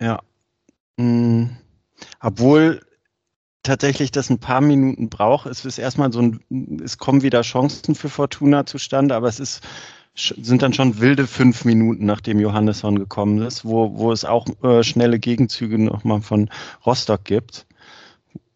[0.00, 0.20] Ja.
[0.96, 1.56] Mhm.
[2.20, 2.80] Obwohl
[3.66, 5.46] tatsächlich das ein paar Minuten braucht.
[5.46, 9.62] Es ist erstmal so ein, es kommen wieder Chancen für Fortuna zustande, aber es ist,
[10.14, 14.82] sind dann schon wilde fünf Minuten, nachdem Johannesson gekommen ist, wo, wo es auch äh,
[14.82, 16.48] schnelle Gegenzüge nochmal von
[16.86, 17.66] Rostock gibt.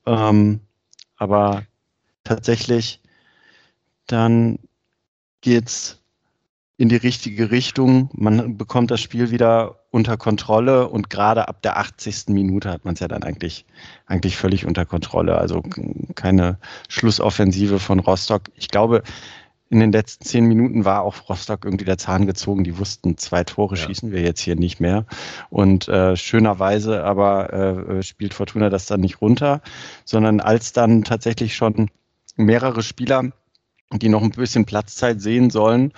[0.07, 0.61] Ähm,
[1.17, 1.65] aber
[2.25, 3.01] tatsächlich,
[4.07, 4.59] dann
[5.41, 6.00] geht's
[6.81, 8.09] in die richtige Richtung.
[8.15, 12.29] Man bekommt das Spiel wieder unter Kontrolle und gerade ab der 80.
[12.29, 13.67] Minute hat man es ja dann eigentlich,
[14.07, 15.37] eigentlich völlig unter Kontrolle.
[15.37, 15.61] Also
[16.15, 16.59] keine
[16.89, 18.45] Schlussoffensive von Rostock.
[18.55, 19.03] Ich glaube,
[19.69, 22.65] in den letzten zehn Minuten war auch Rostock irgendwie der Zahn gezogen.
[22.65, 23.83] Die wussten, zwei Tore ja.
[23.85, 25.05] schießen wir jetzt hier nicht mehr.
[25.51, 29.61] Und äh, schönerweise aber äh, spielt Fortuna das dann nicht runter,
[30.07, 31.91] sondern als dann tatsächlich schon
[32.37, 33.33] mehrere Spieler
[33.93, 35.93] die noch ein bisschen Platzzeit sehen sollen,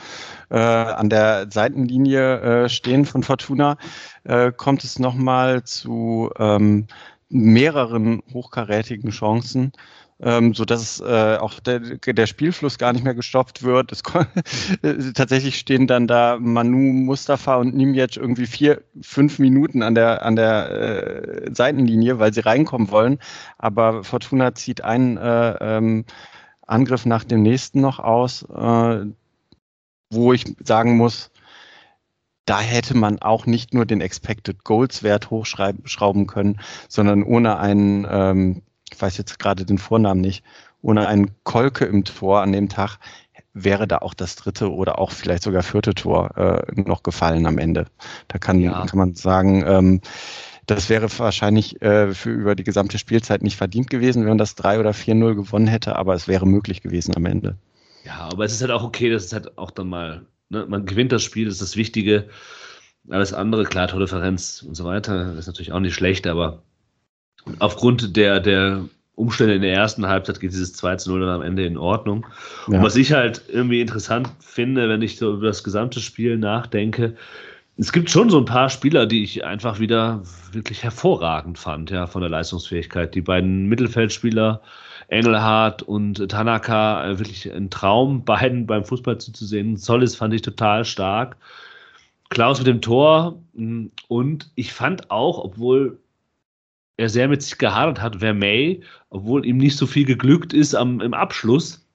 [0.50, 3.76] äh, an der Seitenlinie äh, stehen von Fortuna,
[4.24, 6.86] äh, kommt es nochmal zu ähm,
[7.28, 9.72] mehreren hochkarätigen Chancen,
[10.20, 13.92] ähm, so dass äh, auch der, der Spielfluss gar nicht mehr gestoppt wird.
[13.92, 14.02] Es,
[15.14, 20.36] tatsächlich stehen dann da Manu, Mustafa und Nimjetsch irgendwie vier, fünf Minuten an der an
[20.36, 23.18] der äh, Seitenlinie, weil sie reinkommen wollen.
[23.58, 26.04] Aber Fortuna zieht einen äh, ähm,
[26.66, 29.06] Angriff nach dem nächsten noch aus, äh,
[30.10, 31.30] wo ich sagen muss,
[32.44, 38.06] da hätte man auch nicht nur den Expected Goals Wert hochschrauben können, sondern ohne einen
[38.10, 38.62] ähm,
[39.00, 40.44] weiß jetzt gerade den Vornamen nicht,
[40.80, 42.98] ohne einen Kolke im Tor an dem Tag
[43.54, 47.58] wäre da auch das dritte oder auch vielleicht sogar vierte Tor äh, noch gefallen am
[47.58, 47.86] Ende.
[48.28, 48.86] Da kann, ja.
[48.86, 50.00] kann man sagen, ähm,
[50.66, 54.54] das wäre wahrscheinlich äh, für über die gesamte Spielzeit nicht verdient gewesen, wenn man das
[54.54, 57.56] 3 oder 4-0 gewonnen hätte, aber es wäre möglich gewesen am Ende.
[58.04, 60.86] Ja, aber es ist halt auch okay, dass es halt auch dann mal, ne, man
[60.86, 62.28] gewinnt das Spiel, das ist das Wichtige.
[63.08, 66.62] Alles andere, klar, Tordifferenz und so weiter, ist natürlich auch nicht schlecht, aber
[67.58, 68.84] aufgrund der, der
[69.14, 72.26] Umstände in der ersten Halbzeit geht dieses 2-0 dann am Ende in Ordnung.
[72.68, 72.78] Ja.
[72.78, 77.16] Und was ich halt irgendwie interessant finde, wenn ich so über das gesamte Spiel nachdenke,
[77.76, 82.06] es gibt schon so ein paar Spieler, die ich einfach wieder wirklich hervorragend fand, ja,
[82.06, 83.14] von der Leistungsfähigkeit.
[83.14, 84.62] Die beiden Mittelfeldspieler,
[85.08, 89.76] Engelhardt und Tanaka, äh, wirklich ein Traum, beiden beim Fußball zuzusehen.
[89.76, 91.36] Solis fand ich total stark.
[92.28, 95.98] Klaus mit dem Tor mm, und ich fand auch, obwohl
[96.98, 101.00] er sehr mit sich gehadert hat, Vermey, obwohl ihm nicht so viel geglückt ist am,
[101.00, 101.86] im Abschluss,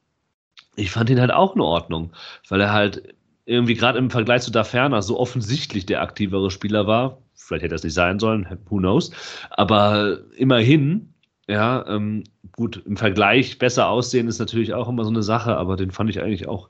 [0.75, 2.11] ich fand ihn halt auch in Ordnung,
[2.49, 3.15] weil er halt
[3.47, 7.17] irgendwie gerade im Vergleich zu Daferner so offensichtlich der aktivere Spieler war.
[7.33, 9.11] Vielleicht hätte das nicht sein sollen, who knows.
[9.51, 11.13] Aber immerhin,
[11.47, 15.77] ja, ähm, gut, im Vergleich besser aussehen ist natürlich auch immer so eine Sache, aber
[15.77, 16.67] den fand ich eigentlich auch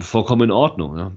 [0.00, 0.98] vollkommen in Ordnung.
[0.98, 1.12] Ja.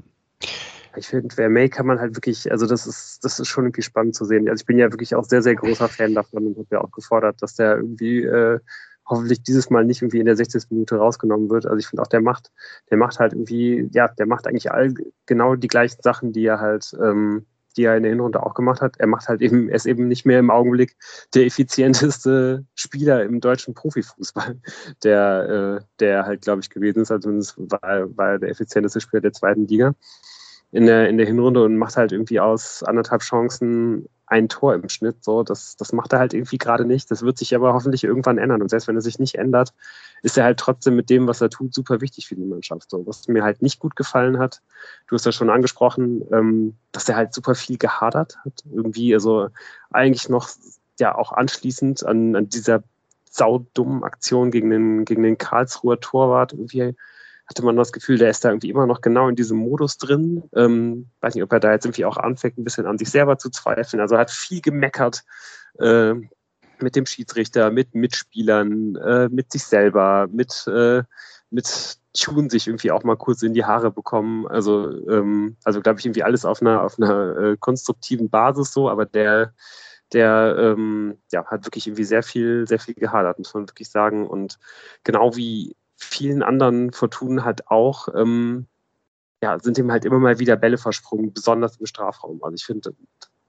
[0.96, 4.16] Ich finde, Vermey kann man halt wirklich, also das ist, das ist schon irgendwie spannend
[4.16, 4.48] zu sehen.
[4.48, 6.92] Also ich bin ja wirklich auch sehr, sehr großer Fan davon und habe ja auch
[6.92, 8.60] gefordert, dass der irgendwie äh,
[9.08, 10.66] hoffentlich dieses Mal nicht irgendwie in der 60.
[10.70, 11.66] Minute rausgenommen wird.
[11.66, 12.52] Also ich finde auch, der macht,
[12.90, 14.94] der macht halt irgendwie, ja, der macht eigentlich all
[15.26, 17.46] genau die gleichen Sachen, die er halt, ähm,
[17.78, 18.96] die er in der Hinrunde auch gemacht hat.
[18.98, 20.96] Er macht halt eben, er ist eben nicht mehr im Augenblick
[21.34, 24.60] der effizienteste Spieler im deutschen Profifußball,
[25.04, 27.12] der, äh, der halt, glaube ich, gewesen ist.
[27.12, 29.96] Also war, war er der effizienteste Spieler der zweiten Liga
[30.72, 34.90] in der, in der Hinrunde und macht halt irgendwie aus anderthalb Chancen ein Tor im
[34.90, 35.24] Schnitt.
[35.24, 37.10] So, das, das macht er halt irgendwie gerade nicht.
[37.10, 38.62] Das wird sich aber hoffentlich irgendwann ändern.
[38.62, 39.74] Und selbst wenn er sich nicht ändert,
[40.22, 42.90] ist er halt trotzdem mit dem, was er tut, super wichtig für die Mannschaft.
[42.90, 44.62] So, was mir halt nicht gut gefallen hat,
[45.08, 48.64] du hast ja schon angesprochen, ähm, dass er halt super viel gehadert hat.
[48.70, 49.48] Irgendwie, also
[49.92, 50.50] eigentlich noch,
[51.00, 52.84] ja, auch anschließend an, an dieser
[53.30, 56.96] saudummen Aktion gegen den, gegen den Karlsruher Torwart irgendwie
[57.50, 60.44] hatte man das Gefühl, der ist da irgendwie immer noch genau in diesem Modus drin.
[60.54, 63.38] Ähm, weiß nicht, ob er da jetzt irgendwie auch anfängt, ein bisschen an sich selber
[63.38, 64.02] zu zweifeln.
[64.02, 65.24] Also hat viel gemeckert
[65.80, 66.14] äh,
[66.80, 71.04] mit dem Schiedsrichter, mit Mitspielern, äh, mit sich selber, mit, äh,
[71.50, 74.46] mit Tune sich irgendwie auch mal kurz in die Haare bekommen.
[74.48, 78.90] Also, ähm, also glaube ich, irgendwie alles auf einer, auf einer äh, konstruktiven Basis so,
[78.90, 79.54] aber der,
[80.12, 84.28] der ähm, ja, hat wirklich irgendwie sehr viel, sehr viel gehadert, muss man wirklich sagen.
[84.28, 84.60] Und
[85.04, 88.68] genau wie vielen anderen Fortunen halt auch, ähm,
[89.42, 92.44] ja, sind ihm halt immer mal wieder Bälle versprungen, besonders im Strafraum.
[92.44, 92.94] Also ich finde,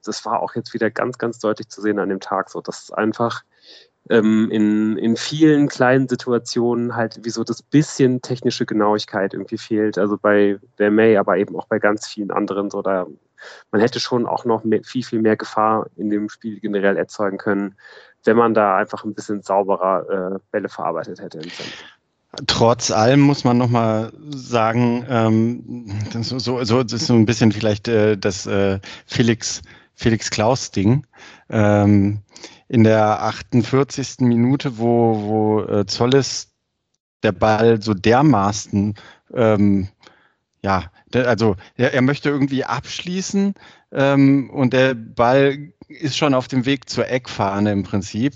[0.05, 2.90] das war auch jetzt wieder ganz, ganz deutlich zu sehen an dem Tag, so dass
[2.90, 3.42] einfach
[4.11, 9.99] ähm, in, in vielen kleinen Situationen halt wie so das bisschen technische Genauigkeit irgendwie fehlt.
[9.99, 13.07] Also bei der May, aber eben auch bei ganz vielen anderen so da
[13.70, 17.38] man hätte schon auch noch mehr, viel, viel mehr Gefahr in dem Spiel generell erzeugen
[17.38, 17.76] können,
[18.24, 21.38] wenn man da einfach ein bisschen sauberer äh, Bälle verarbeitet hätte.
[21.38, 21.97] Im Zentrum.
[22.46, 27.52] Trotz allem muss man nochmal sagen, ähm, so, so, so das ist so ein bisschen
[27.52, 29.62] vielleicht äh, das äh, Felix,
[29.94, 31.06] Felix Klaus-Ding.
[31.48, 32.22] Ähm,
[32.68, 34.20] in der 48.
[34.20, 36.52] Minute, wo, wo äh, Zolles
[37.22, 38.94] der Ball so dermaßen,
[39.34, 39.88] ähm,
[40.62, 43.54] ja, also er, er möchte irgendwie abschließen
[43.92, 48.34] ähm, und der Ball ist schon auf dem Weg zur Eckfahne im Prinzip.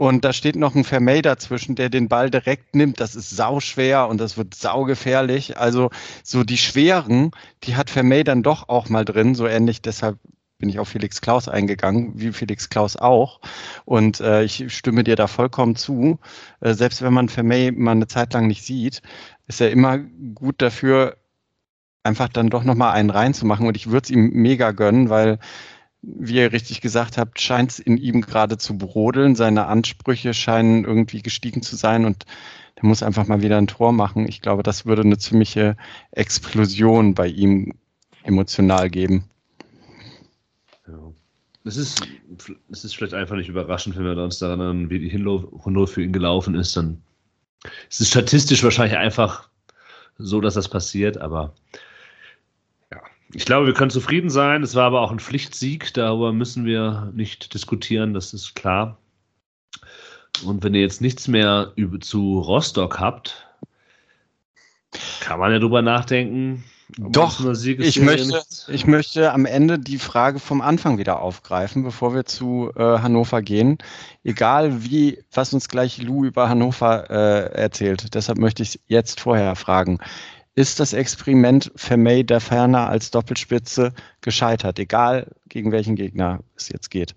[0.00, 3.00] Und da steht noch ein Vermey dazwischen, der den Ball direkt nimmt.
[3.00, 5.58] Das ist sauschwer und das wird saugefährlich.
[5.58, 5.90] Also
[6.24, 7.32] so die schweren,
[7.64, 9.82] die hat Vermey dann doch auch mal drin, so ähnlich.
[9.82, 10.16] Deshalb
[10.56, 13.42] bin ich auf Felix Klaus eingegangen, wie Felix Klaus auch.
[13.84, 16.18] Und äh, ich stimme dir da vollkommen zu.
[16.60, 19.02] Äh, selbst wenn man Vermey mal eine Zeit lang nicht sieht,
[19.48, 21.18] ist er immer gut dafür,
[22.04, 23.66] einfach dann doch nochmal einen reinzumachen.
[23.66, 25.38] Und ich würde es ihm mega gönnen, weil
[26.02, 29.36] wie ihr richtig gesagt habt, scheint es in ihm gerade zu brodeln.
[29.36, 32.24] Seine Ansprüche scheinen irgendwie gestiegen zu sein und
[32.76, 34.26] er muss einfach mal wieder ein Tor machen.
[34.26, 35.76] Ich glaube, das würde eine ziemliche
[36.12, 37.74] Explosion bei ihm
[38.22, 39.24] emotional geben.
[41.64, 42.02] Es ist,
[42.70, 46.02] es ist vielleicht einfach nicht überraschend, wenn wir uns daran erinnern, wie die Hinrunde für
[46.02, 46.76] ihn gelaufen ist.
[46.76, 47.02] Dann
[47.90, 49.50] ist es statistisch wahrscheinlich einfach
[50.16, 51.54] so, dass das passiert, aber
[53.32, 54.62] ich glaube, wir können zufrieden sein.
[54.62, 55.94] Es war aber auch ein Pflichtsieg.
[55.94, 58.14] Darüber müssen wir nicht diskutieren.
[58.14, 58.98] Das ist klar.
[60.44, 63.46] Und wenn ihr jetzt nichts mehr zu Rostock habt,
[65.20, 66.64] kann man ja drüber nachdenken,
[66.98, 72.24] Doch, ich möchte, ich möchte am Ende die Frage vom Anfang wieder aufgreifen, bevor wir
[72.24, 73.78] zu äh, Hannover gehen.
[74.24, 78.14] Egal wie, was uns gleich Lou über Hannover äh, erzählt.
[78.14, 80.00] Deshalb möchte ich jetzt vorher fragen.
[80.56, 86.90] Ist das Experiment Vermey der Ferner als Doppelspitze gescheitert, egal gegen welchen Gegner es jetzt
[86.90, 87.14] geht?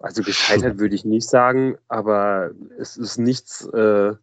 [0.00, 4.14] Also gescheitert würde ich nicht sagen, aber es ist nichts, äh,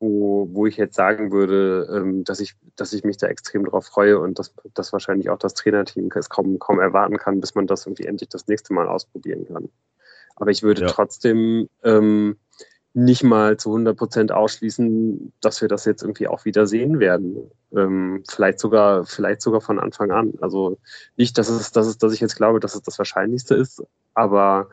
[0.00, 3.84] wo, wo ich jetzt sagen würde, ähm, dass, ich, dass ich mich da extrem drauf
[3.84, 7.66] freue und dass, dass wahrscheinlich auch das Trainerteam es kaum, kaum erwarten kann, bis man
[7.66, 9.68] das irgendwie endlich das nächste Mal ausprobieren kann.
[10.34, 10.86] Aber ich würde ja.
[10.88, 12.38] trotzdem ähm,
[12.94, 17.50] nicht mal zu 100 Prozent ausschließen, dass wir das jetzt irgendwie auch wieder sehen werden.
[17.74, 20.34] Ähm, vielleicht sogar, vielleicht sogar von Anfang an.
[20.40, 20.78] Also
[21.16, 23.82] nicht, dass es, dass es, dass ich jetzt glaube, dass es das Wahrscheinlichste ist,
[24.14, 24.68] aber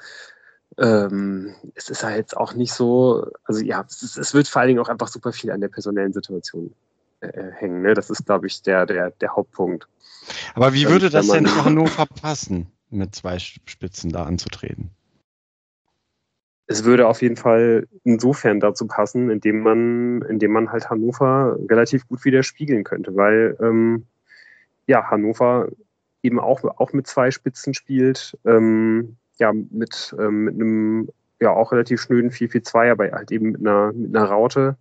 [0.77, 4.61] ähm, es ist halt jetzt auch nicht so, also ja, es, ist, es, wird vor
[4.61, 6.73] allen Dingen auch einfach super viel an der personellen Situation
[7.21, 7.81] äh, äh hängen.
[7.81, 7.93] Ne?
[7.93, 9.87] Das ist, glaube ich, der, der, der Hauptpunkt.
[10.55, 14.91] Aber wie würde das denn Hannover passen, mit zwei Spitzen da anzutreten?
[16.71, 22.07] Es würde auf jeden Fall insofern dazu passen, indem man, indem man halt Hannover relativ
[22.07, 24.05] gut widerspiegeln könnte, weil ähm,
[24.85, 25.69] ja, Hannover
[26.21, 28.37] eben auch, auch mit zwei Spitzen spielt.
[28.45, 31.09] Ähm, ja mit, ähm, mit einem
[31.39, 34.77] ja auch relativ schnöden 4-4-2, aber halt eben mit einer, mit einer Raute.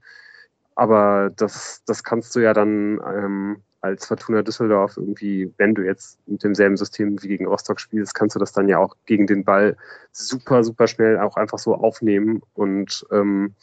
[0.75, 6.19] Aber das, das kannst du ja dann ähm, als Fortuna Düsseldorf irgendwie, wenn du jetzt
[6.27, 9.45] mit demselben System wie gegen Rostock spielst, kannst du das dann ja auch gegen den
[9.45, 9.77] Ball
[10.13, 12.43] super, super schnell auch einfach so aufnehmen.
[12.55, 13.55] Und ähm,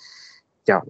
[0.68, 0.84] ja,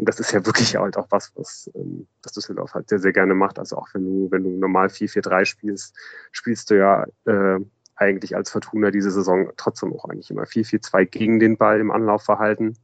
[0.00, 3.34] das ist ja wirklich halt auch was, was ähm, das Düsseldorf halt sehr, sehr gerne
[3.34, 3.58] macht.
[3.58, 5.94] Also auch wenn du, wenn du normal 4-4-3 spielst,
[6.32, 7.60] spielst du ja äh,
[7.94, 12.76] eigentlich als Fortuna diese Saison trotzdem auch eigentlich immer 4-4-2 gegen den Ball im Anlaufverhalten.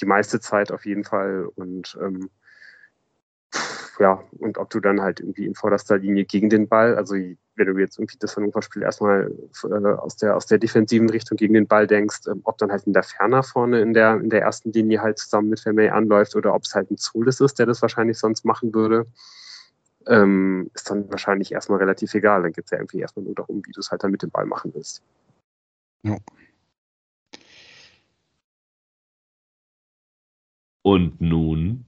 [0.00, 1.46] Die meiste Zeit auf jeden Fall.
[1.54, 2.28] Und ähm,
[4.00, 7.66] ja, und ob du dann halt irgendwie in vorderster Linie gegen den Ball, also wenn
[7.66, 9.32] du jetzt irgendwie das Hannover-Spiel erstmal
[9.64, 12.86] äh, aus, der, aus der defensiven Richtung gegen den Ball denkst, ähm, ob dann halt
[12.86, 16.36] in der Ferner vorne in der, in der ersten Linie halt zusammen mit Vermey anläuft
[16.36, 19.06] oder ob es halt ein Zulis ist, der das wahrscheinlich sonst machen würde
[20.06, 22.42] ähm, ist dann wahrscheinlich erstmal relativ egal.
[22.42, 24.30] Dann geht es ja irgendwie erstmal nur darum, wie du es halt dann mit dem
[24.30, 25.02] Ball machen willst.
[26.02, 26.16] Ja.
[30.82, 31.84] Und nun?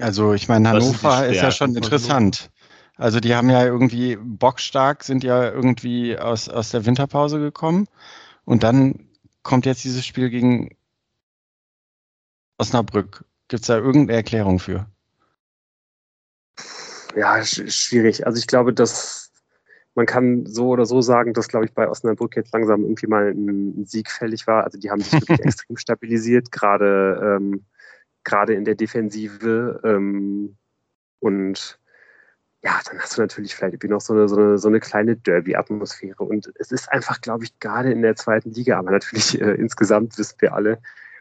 [0.00, 2.50] Also ich meine, Hannover ist ja schon interessant.
[2.96, 7.86] Also die haben ja irgendwie bockstark, sind ja irgendwie aus, aus der Winterpause gekommen.
[8.44, 9.08] Und dann
[9.42, 10.76] kommt jetzt dieses Spiel gegen
[12.58, 13.24] Osnabrück.
[13.48, 14.86] Gibt es da irgendeine Erklärung für?
[17.18, 18.26] ja, schwierig.
[18.26, 19.32] Also ich glaube, dass
[19.94, 23.30] man kann so oder so sagen, dass, glaube ich, bei Osnabrück jetzt langsam irgendwie mal
[23.30, 24.64] ein Sieg fällig war.
[24.64, 27.64] Also die haben sich wirklich extrem stabilisiert, gerade ähm,
[28.28, 29.80] gerade in der Defensive.
[29.84, 30.56] Ähm,
[31.20, 31.78] und
[32.62, 35.16] ja, dann hast du natürlich vielleicht irgendwie noch so eine, so eine, so eine kleine
[35.16, 36.22] Derby-Atmosphäre.
[36.22, 40.18] Und es ist einfach, glaube ich, gerade in der zweiten Liga, aber natürlich äh, insgesamt
[40.18, 40.78] wissen wir alle,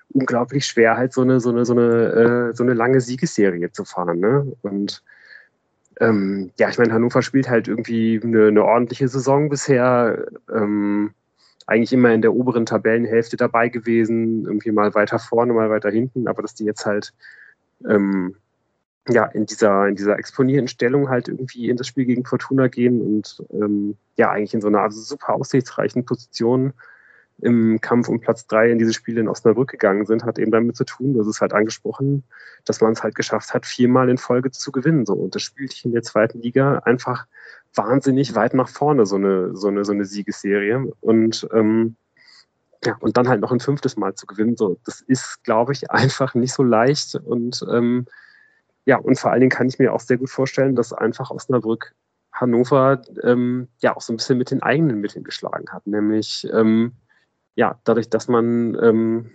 [0.10, 3.86] unglaublich schwer, halt so eine, so eine, so eine, äh, so eine lange Siegesserie zu
[3.86, 4.20] fahren.
[4.20, 4.52] Ne?
[4.62, 5.04] Und
[6.00, 10.26] ähm, ja, ich meine, Hannover spielt halt irgendwie eine, eine ordentliche Saison bisher.
[10.54, 11.14] Ähm,
[11.68, 16.28] eigentlich immer in der oberen Tabellenhälfte dabei gewesen, irgendwie mal weiter vorne, mal weiter hinten,
[16.28, 17.14] aber dass die jetzt halt
[17.88, 18.36] ähm,
[19.10, 23.02] ja in dieser in dieser exponierten Stellung halt irgendwie in das Spiel gegen Fortuna gehen
[23.02, 26.74] und ähm, ja eigentlich in so einer super aussichtsreichen Position
[27.40, 30.76] im Kampf um Platz drei in diese Spiele in Osnabrück gegangen sind, hat eben damit
[30.76, 32.24] zu tun, das ist halt angesprochen,
[32.66, 35.06] dass man es halt geschafft hat, viermal in Folge zu gewinnen.
[35.06, 35.14] So.
[35.14, 37.28] Und das spielt in der zweiten Liga einfach
[37.76, 40.92] wahnsinnig weit nach vorne, so eine, so eine, so eine Siegesserie.
[41.00, 41.96] Und ähm,
[42.84, 45.92] ja, und dann halt noch ein fünftes Mal zu gewinnen, so, das ist, glaube ich,
[45.92, 47.16] einfach nicht so leicht.
[47.16, 48.06] Und ähm,
[48.86, 51.94] ja, und vor allen Dingen kann ich mir auch sehr gut vorstellen, dass einfach Osnabrück
[52.32, 56.94] Hannover ähm, ja auch so ein bisschen mit den eigenen Mitteln geschlagen hat, nämlich ähm,
[57.58, 59.32] ja, dadurch, dass man, ähm,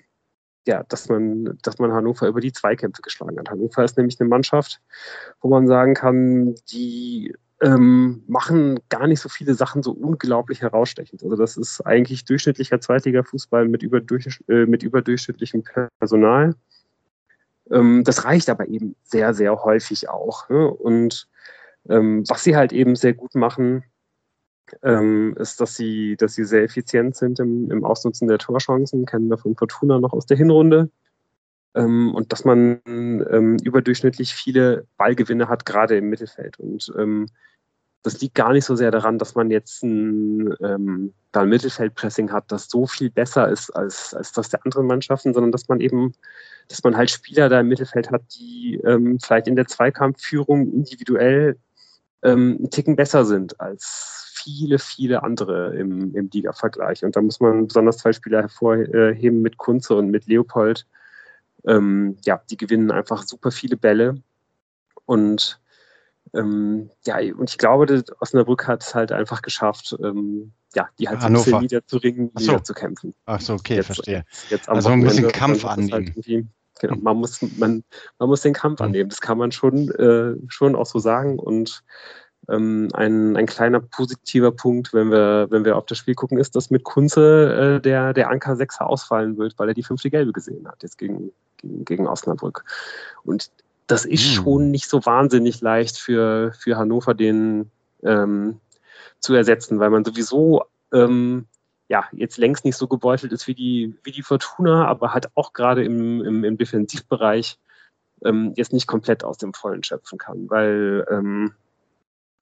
[0.67, 3.51] ja, dass man, dass man Hannover über die Zweikämpfe geschlagen hat.
[3.51, 4.81] Hannover ist nämlich eine Mannschaft,
[5.41, 11.25] wo man sagen kann, die ähm, machen gar nicht so viele Sachen so unglaublich herausstechend.
[11.25, 15.65] Also das ist eigentlich durchschnittlicher Zweitliga-Fußball mit, überdurch, äh, mit überdurchschnittlichem
[15.99, 16.55] Personal.
[17.73, 20.49] Ähm, das reicht aber eben sehr, sehr häufig auch.
[20.49, 20.69] Ne?
[20.69, 21.29] Und
[21.89, 23.83] ähm, was sie halt eben sehr gut machen,
[24.83, 29.29] ähm, ist, dass sie, dass sie sehr effizient sind im, im Ausnutzen der Torchancen, kennen
[29.29, 30.91] wir von Fortuna noch aus der Hinrunde.
[31.75, 36.59] Ähm, und dass man ähm, überdurchschnittlich viele Ballgewinne hat, gerade im Mittelfeld.
[36.59, 37.29] Und ähm,
[38.03, 42.33] das liegt gar nicht so sehr daran, dass man jetzt ein, ähm, da ein Mittelfeldpressing
[42.33, 45.81] hat, das so viel besser ist als, als das der anderen Mannschaften, sondern dass man
[45.81, 46.13] eben,
[46.69, 51.57] dass man halt Spieler da im Mittelfeld hat, die ähm, vielleicht in der Zweikampfführung individuell
[52.23, 57.05] ähm, einen Ticken besser sind als viele, viele andere im, im Liga-Vergleich.
[57.05, 60.87] Und da muss man besonders zwei Spieler hervorheben mit Kunze und mit Leopold.
[61.67, 64.17] Ähm, ja, die gewinnen einfach super viele Bälle.
[65.07, 65.61] Und
[66.35, 71.21] ähm, ja, und ich glaube, Osnabrück hat es halt einfach geschafft, ähm, ja, die halt
[71.21, 72.53] so ein bisschen niederzuringen, so.
[72.53, 73.15] niederzukämpfen.
[73.27, 74.25] Ach so, okay, Jetzt- verstehe.
[74.49, 76.51] Jetzt Also man muss den Wochenende, Kampf es annehmen.
[76.81, 77.85] genau, man muss, man,
[78.19, 78.87] man muss den Kampf Mhm.
[78.87, 79.11] annehmen.
[79.11, 81.39] Das kann man schon, äh, schon auch so sagen.
[81.39, 81.83] Und
[82.49, 86.57] ähm, ein, ein kleiner positiver Punkt, wenn wir, wenn wir auf das Spiel gucken, ist,
[86.57, 90.33] dass mit Kunze äh, der, der Anker Sechser ausfallen wird, weil er die fünfte Gelbe
[90.33, 92.65] gesehen hat, jetzt gegen, gegen, gegen Osnabrück.
[93.25, 93.51] Und
[93.87, 94.35] das ist Mhm.
[94.35, 97.71] schon nicht so wahnsinnig leicht für, für Hannover, den
[98.03, 98.59] ähm,
[99.21, 101.47] zu ersetzen, weil man sowieso ähm,
[101.89, 105.53] ja, jetzt längst nicht so gebeutelt ist wie die, wie die Fortuna, aber hat auch
[105.53, 107.59] gerade im, im, im Defensivbereich
[108.25, 111.53] ähm, jetzt nicht komplett aus dem Vollen schöpfen kann, weil ähm,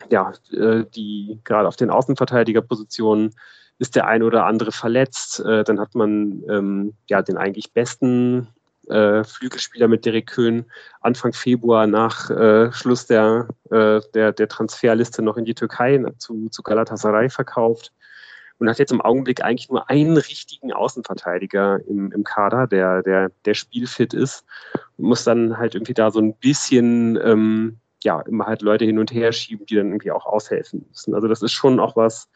[0.09, 3.35] ja, äh, die gerade auf den Außenverteidigerpositionen
[3.79, 5.41] ist der ein oder andere verletzt.
[5.41, 8.49] Äh, dann hat man ähm, ja den eigentlich besten
[8.89, 10.67] äh, Flügelspieler mit Derek Köhn
[11.01, 16.49] Anfang Februar nach äh, Schluss der, äh, der, der Transferliste noch in die Türkei zu,
[16.51, 17.93] zu Galatasaray verkauft
[18.59, 23.31] und hat jetzt im Augenblick eigentlich nur einen richtigen Außenverteidiger im, im Kader, der, der,
[23.45, 24.45] der spielfit ist
[24.99, 28.99] und muss dann halt irgendwie da so ein bisschen ähm, ja, immer halt Leute hin
[28.99, 31.15] und her schieben, die dann irgendwie auch aushelfen müssen.
[31.15, 32.29] Also das ist schon auch was,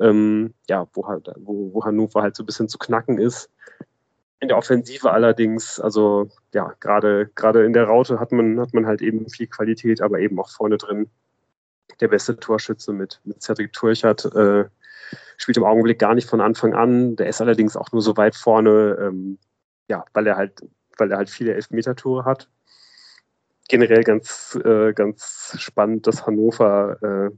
[0.00, 3.50] ähm, ja, wo, halt, wo, wo Hannover halt so ein bisschen zu knacken ist.
[4.40, 8.86] In der Offensive allerdings, also ja, gerade gerade in der Raute hat man, hat man
[8.86, 11.08] halt eben viel Qualität, aber eben auch vorne drin.
[12.00, 14.66] Der beste Torschütze mit, mit Cedric Turchert äh,
[15.38, 17.16] spielt im Augenblick gar nicht von Anfang an.
[17.16, 19.38] Der ist allerdings auch nur so weit vorne, ähm,
[19.88, 20.60] ja, weil er halt,
[20.98, 22.50] weil er halt viele Elfmeter-Tore hat.
[23.68, 27.36] Generell ganz, äh, ganz spannend, dass Hannover äh,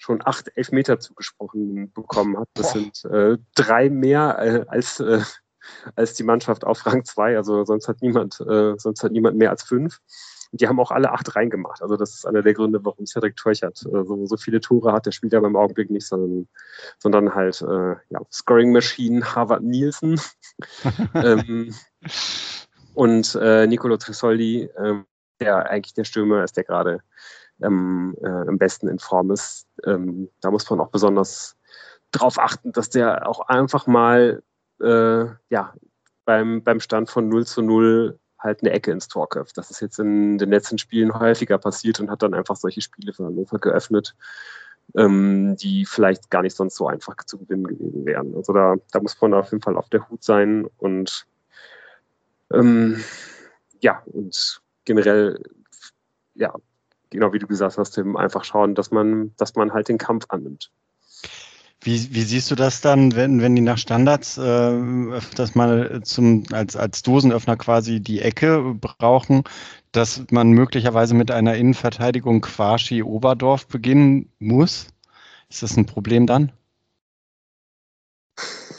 [0.00, 2.48] schon acht Elfmeter zugesprochen bekommen hat.
[2.54, 2.80] Das Boah.
[2.80, 5.20] sind äh, drei mehr äh, als, äh,
[5.94, 7.36] als die Mannschaft auf Rang 2.
[7.36, 10.00] Also sonst hat niemand, äh, sonst hat niemand mehr als fünf.
[10.52, 11.80] Und die haben auch alle acht reingemacht.
[11.80, 15.06] Also das ist einer der Gründe, warum Cedric Teuchert äh, so, so viele Tore hat.
[15.06, 16.48] Der spielt aber im Augenblick nicht, sondern,
[16.98, 20.20] sondern halt äh, ja, Scoring Machine Harvard Nielsen
[21.14, 21.74] ähm,
[22.94, 25.04] und äh, Nicolo Tresoldi, ähm,
[25.40, 27.00] der eigentlich der Stürmer ist, der gerade
[27.62, 29.66] ähm, äh, am besten in Form ist.
[29.84, 31.56] Ähm, da muss man auch besonders
[32.10, 34.42] darauf achten, dass der auch einfach mal
[34.80, 35.74] äh, ja,
[36.24, 39.58] beim, beim Stand von 0 zu 0 halt eine Ecke ins Tor köpft.
[39.58, 43.12] Das ist jetzt in den letzten Spielen häufiger passiert und hat dann einfach solche Spiele
[43.12, 44.16] für Hannover geöffnet,
[44.96, 48.34] ähm, die vielleicht gar nicht sonst so einfach zu gewinnen gewesen wären.
[48.34, 51.26] Also da, da muss man auf jeden Fall auf der Hut sein und
[52.52, 53.02] ähm,
[53.80, 54.60] ja, und
[54.90, 55.40] generell,
[56.34, 56.52] ja,
[57.10, 60.24] genau wie du gesagt hast, Tim, einfach schauen, dass man, dass man halt den Kampf
[60.30, 60.72] annimmt.
[61.82, 66.44] Wie, wie siehst du das dann, wenn, wenn die nach Standards äh, öfters mal zum,
[66.52, 69.44] als, als Dosenöffner quasi die Ecke brauchen,
[69.92, 74.88] dass man möglicherweise mit einer Innenverteidigung Quaschi Oberdorf beginnen muss?
[75.48, 76.52] Ist das ein Problem dann?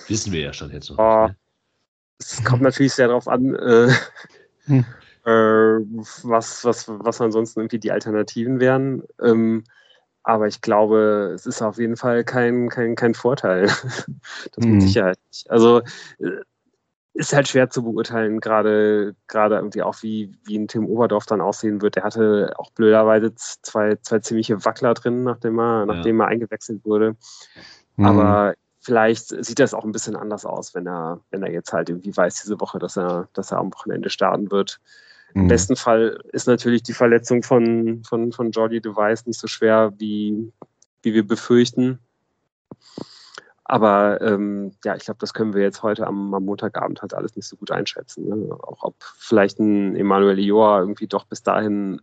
[0.07, 0.97] Wissen wir ja schon jetzt noch.
[0.97, 1.37] Nicht, ne?
[2.19, 3.91] Es kommt natürlich sehr darauf an, äh,
[4.65, 4.85] Hm.
[5.25, 5.29] Äh,
[6.23, 9.03] was, was, was ansonsten irgendwie die Alternativen wären.
[9.21, 9.63] Ähm,
[10.23, 13.63] aber ich glaube, es ist auf jeden Fall kein, kein, kein Vorteil.
[14.53, 14.81] das mit Mhm.
[14.81, 15.49] Sicherheit nicht.
[15.49, 15.81] Also
[16.19, 16.41] äh,
[17.13, 21.41] ist halt schwer zu beurteilen, gerade gerade irgendwie auch wie, wie ein Tim Oberdorf dann
[21.41, 21.97] aussehen wird.
[21.97, 27.17] Der hatte auch blöderweise zwei, zwei ziemliche Wackler drin, nachdem er, nachdem er eingewechselt wurde.
[27.97, 28.05] Mhm.
[28.05, 31.89] Aber vielleicht sieht das auch ein bisschen anders aus, wenn er, wenn er jetzt halt
[31.89, 34.79] irgendwie weiß diese Woche, dass er, dass er am Wochenende starten wird.
[35.33, 35.47] Im Mhm.
[35.47, 40.51] besten Fall ist natürlich die Verletzung von, von, von Jordi Device nicht so schwer, wie,
[41.01, 41.99] wie wir befürchten.
[43.63, 47.37] Aber ähm, ja, ich glaube, das können wir jetzt heute am, am Montagabend halt alles
[47.37, 48.27] nicht so gut einschätzen.
[48.27, 48.51] Ne?
[48.51, 52.01] Auch ob vielleicht ein Emanuel Joa irgendwie doch bis dahin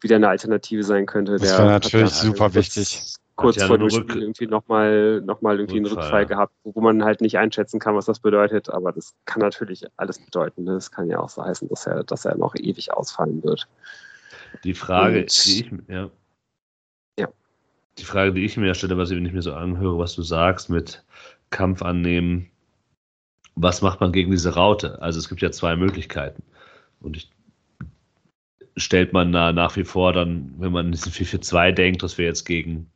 [0.00, 1.32] wieder eine Alternative sein könnte.
[1.32, 3.02] Das wäre natürlich super wichtig.
[3.38, 6.28] Kurz ja vor dem Rück- Spiel irgendwie nochmal noch mal irgendwie einen Rückfall, Rückfall ja.
[6.28, 8.68] gehabt, wo man halt nicht einschätzen kann, was das bedeutet.
[8.68, 10.64] Aber das kann natürlich alles bedeuten.
[10.64, 10.72] Ne?
[10.72, 13.68] Das kann ja auch so heißen, dass er, dass er noch ewig ausfallen wird.
[14.64, 16.10] Die Frage, Und- die ich, ja.
[17.18, 17.28] Ja.
[17.96, 20.22] Die Frage, die ich mir stelle, was ich, wenn ich mir so anhöre, was du
[20.22, 21.04] sagst mit
[21.50, 22.50] Kampf annehmen,
[23.54, 25.00] was macht man gegen diese Raute?
[25.00, 26.42] Also es gibt ja zwei Möglichkeiten.
[27.00, 27.30] Und ich
[28.76, 32.44] stellt man da nach wie vor dann, wenn man diesen 4-4-2 denkt, dass wir jetzt
[32.44, 32.90] gegen,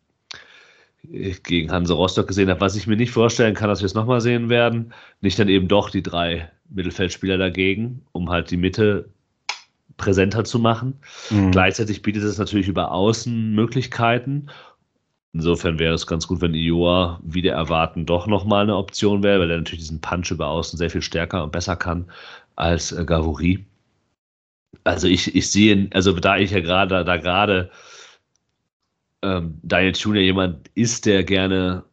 [1.05, 4.20] gegen Hanse Rostock gesehen haben, was ich mir nicht vorstellen kann, dass wir es nochmal
[4.20, 9.09] sehen werden, nicht dann eben doch die drei Mittelfeldspieler dagegen, um halt die Mitte
[9.96, 11.00] präsenter zu machen.
[11.30, 11.50] Mhm.
[11.50, 14.46] Gleichzeitig bietet es natürlich über Außen Möglichkeiten.
[15.32, 19.50] Insofern wäre es ganz gut, wenn Ioa wieder erwarten doch nochmal eine Option wäre, weil
[19.50, 22.07] er natürlich diesen Punch über Außen sehr viel stärker und besser kann
[22.55, 23.64] als äh, Gavouri.
[24.84, 27.70] Also ich, ich sehe, also da ich ja gerade, da gerade
[29.22, 31.84] ähm, Daniel Thune jemand ist, der gerne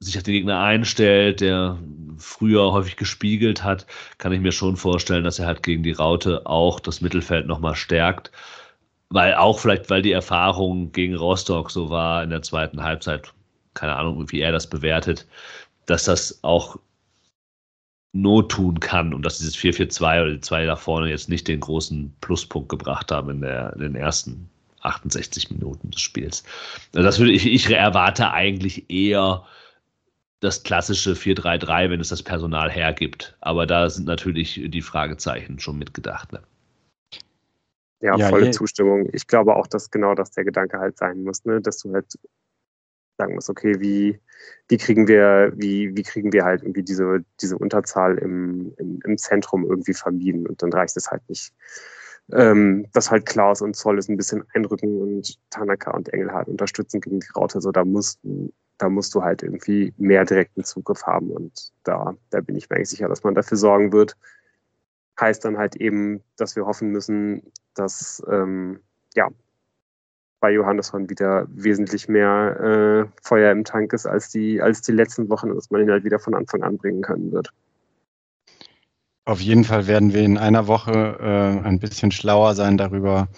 [0.00, 1.78] sich auf den Gegner einstellt, der
[2.16, 6.46] früher häufig gespiegelt hat, kann ich mir schon vorstellen, dass er halt gegen die Raute
[6.46, 8.32] auch das Mittelfeld nochmal stärkt.
[9.10, 13.32] Weil auch vielleicht, weil die Erfahrung gegen Rostock so war in der zweiten Halbzeit,
[13.74, 15.26] keine Ahnung, wie er das bewertet,
[15.86, 16.78] dass das auch
[18.12, 21.60] Not tun kann und dass dieses 4-4-2 oder die zwei da vorne jetzt nicht den
[21.60, 24.50] großen Pluspunkt gebracht haben in, der, in den ersten
[24.82, 26.44] 68 Minuten des Spiels.
[26.94, 29.44] Also das würde ich, ich erwarte eigentlich eher
[30.40, 33.36] das klassische 4-3-3, wenn es das Personal hergibt.
[33.40, 36.32] Aber da sind natürlich die Fragezeichen schon mitgedacht.
[36.32, 36.40] Ne?
[38.00, 38.50] Ja, ja, volle je.
[38.52, 39.08] Zustimmung.
[39.12, 41.60] Ich glaube auch, dass genau das der Gedanke halt sein muss, ne?
[41.60, 42.06] dass du halt
[43.18, 44.20] sagen musst, okay, wie,
[44.68, 49.18] wie kriegen wir, wie, wie kriegen wir halt irgendwie diese, diese Unterzahl im, im, im
[49.18, 51.52] Zentrum irgendwie vermieden und dann reicht es halt nicht.
[52.32, 57.00] Ähm, dass halt Klaus und Zoll es ein bisschen einrücken und Tanaka und Engelhardt unterstützen
[57.00, 57.60] gegen die Raute.
[57.60, 58.20] So, da musst,
[58.76, 62.76] da musst du halt irgendwie mehr direkten Zugriff haben und da, da bin ich mir
[62.76, 64.16] eigentlich sicher, dass man dafür sorgen wird.
[65.18, 67.42] Heißt dann halt eben, dass wir hoffen müssen,
[67.74, 68.80] dass ähm,
[69.14, 69.30] ja,
[70.40, 75.28] bei Johannesson wieder wesentlich mehr äh, Feuer im Tank ist als die, als die letzten
[75.28, 77.52] Wochen, dass man ihn halt wieder von Anfang an bringen können wird.
[79.28, 83.28] Auf jeden Fall werden wir in einer Woche äh, ein bisschen schlauer sein darüber,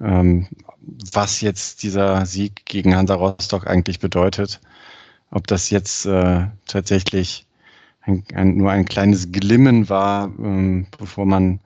[0.00, 0.48] ähm,
[1.12, 4.60] was jetzt dieser Sieg gegen Hansa Rostock eigentlich bedeutet.
[5.30, 7.46] Ob das jetzt äh, tatsächlich
[8.00, 11.60] ein, ein, nur ein kleines Glimmen war, ähm, bevor man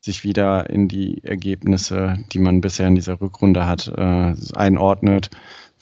[0.00, 5.30] sich wieder in die Ergebnisse, die man bisher in dieser Rückrunde hat, äh, einordnet.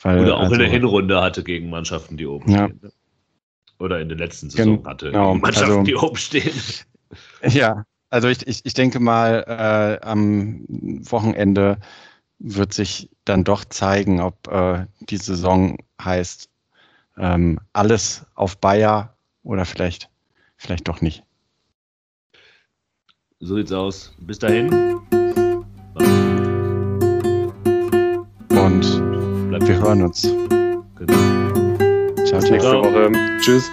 [0.00, 2.66] Weil, Oder auch also, in der also Hinrunde hatte gegen Mannschaften, die oben ja.
[2.66, 2.78] stehen.
[2.80, 2.92] Ne?
[3.78, 6.52] Oder in der letzten Saison Gen hatte genau, Mannschaften, also, die oben stehen.
[7.42, 11.78] Ja, also ich, ich, ich denke mal, äh, am Wochenende
[12.40, 16.50] wird sich dann doch zeigen, ob äh, die Saison heißt
[17.16, 20.10] ähm, alles auf Bayer oder vielleicht,
[20.56, 21.22] vielleicht doch nicht.
[23.38, 24.14] So sieht's aus.
[24.18, 24.72] Bis dahin.
[28.50, 29.06] Und
[29.48, 30.22] Bleibt wir hören uns.
[30.22, 31.45] Genau.
[32.40, 33.12] Ciao, nächste Woche.
[33.40, 33.70] Tschüss.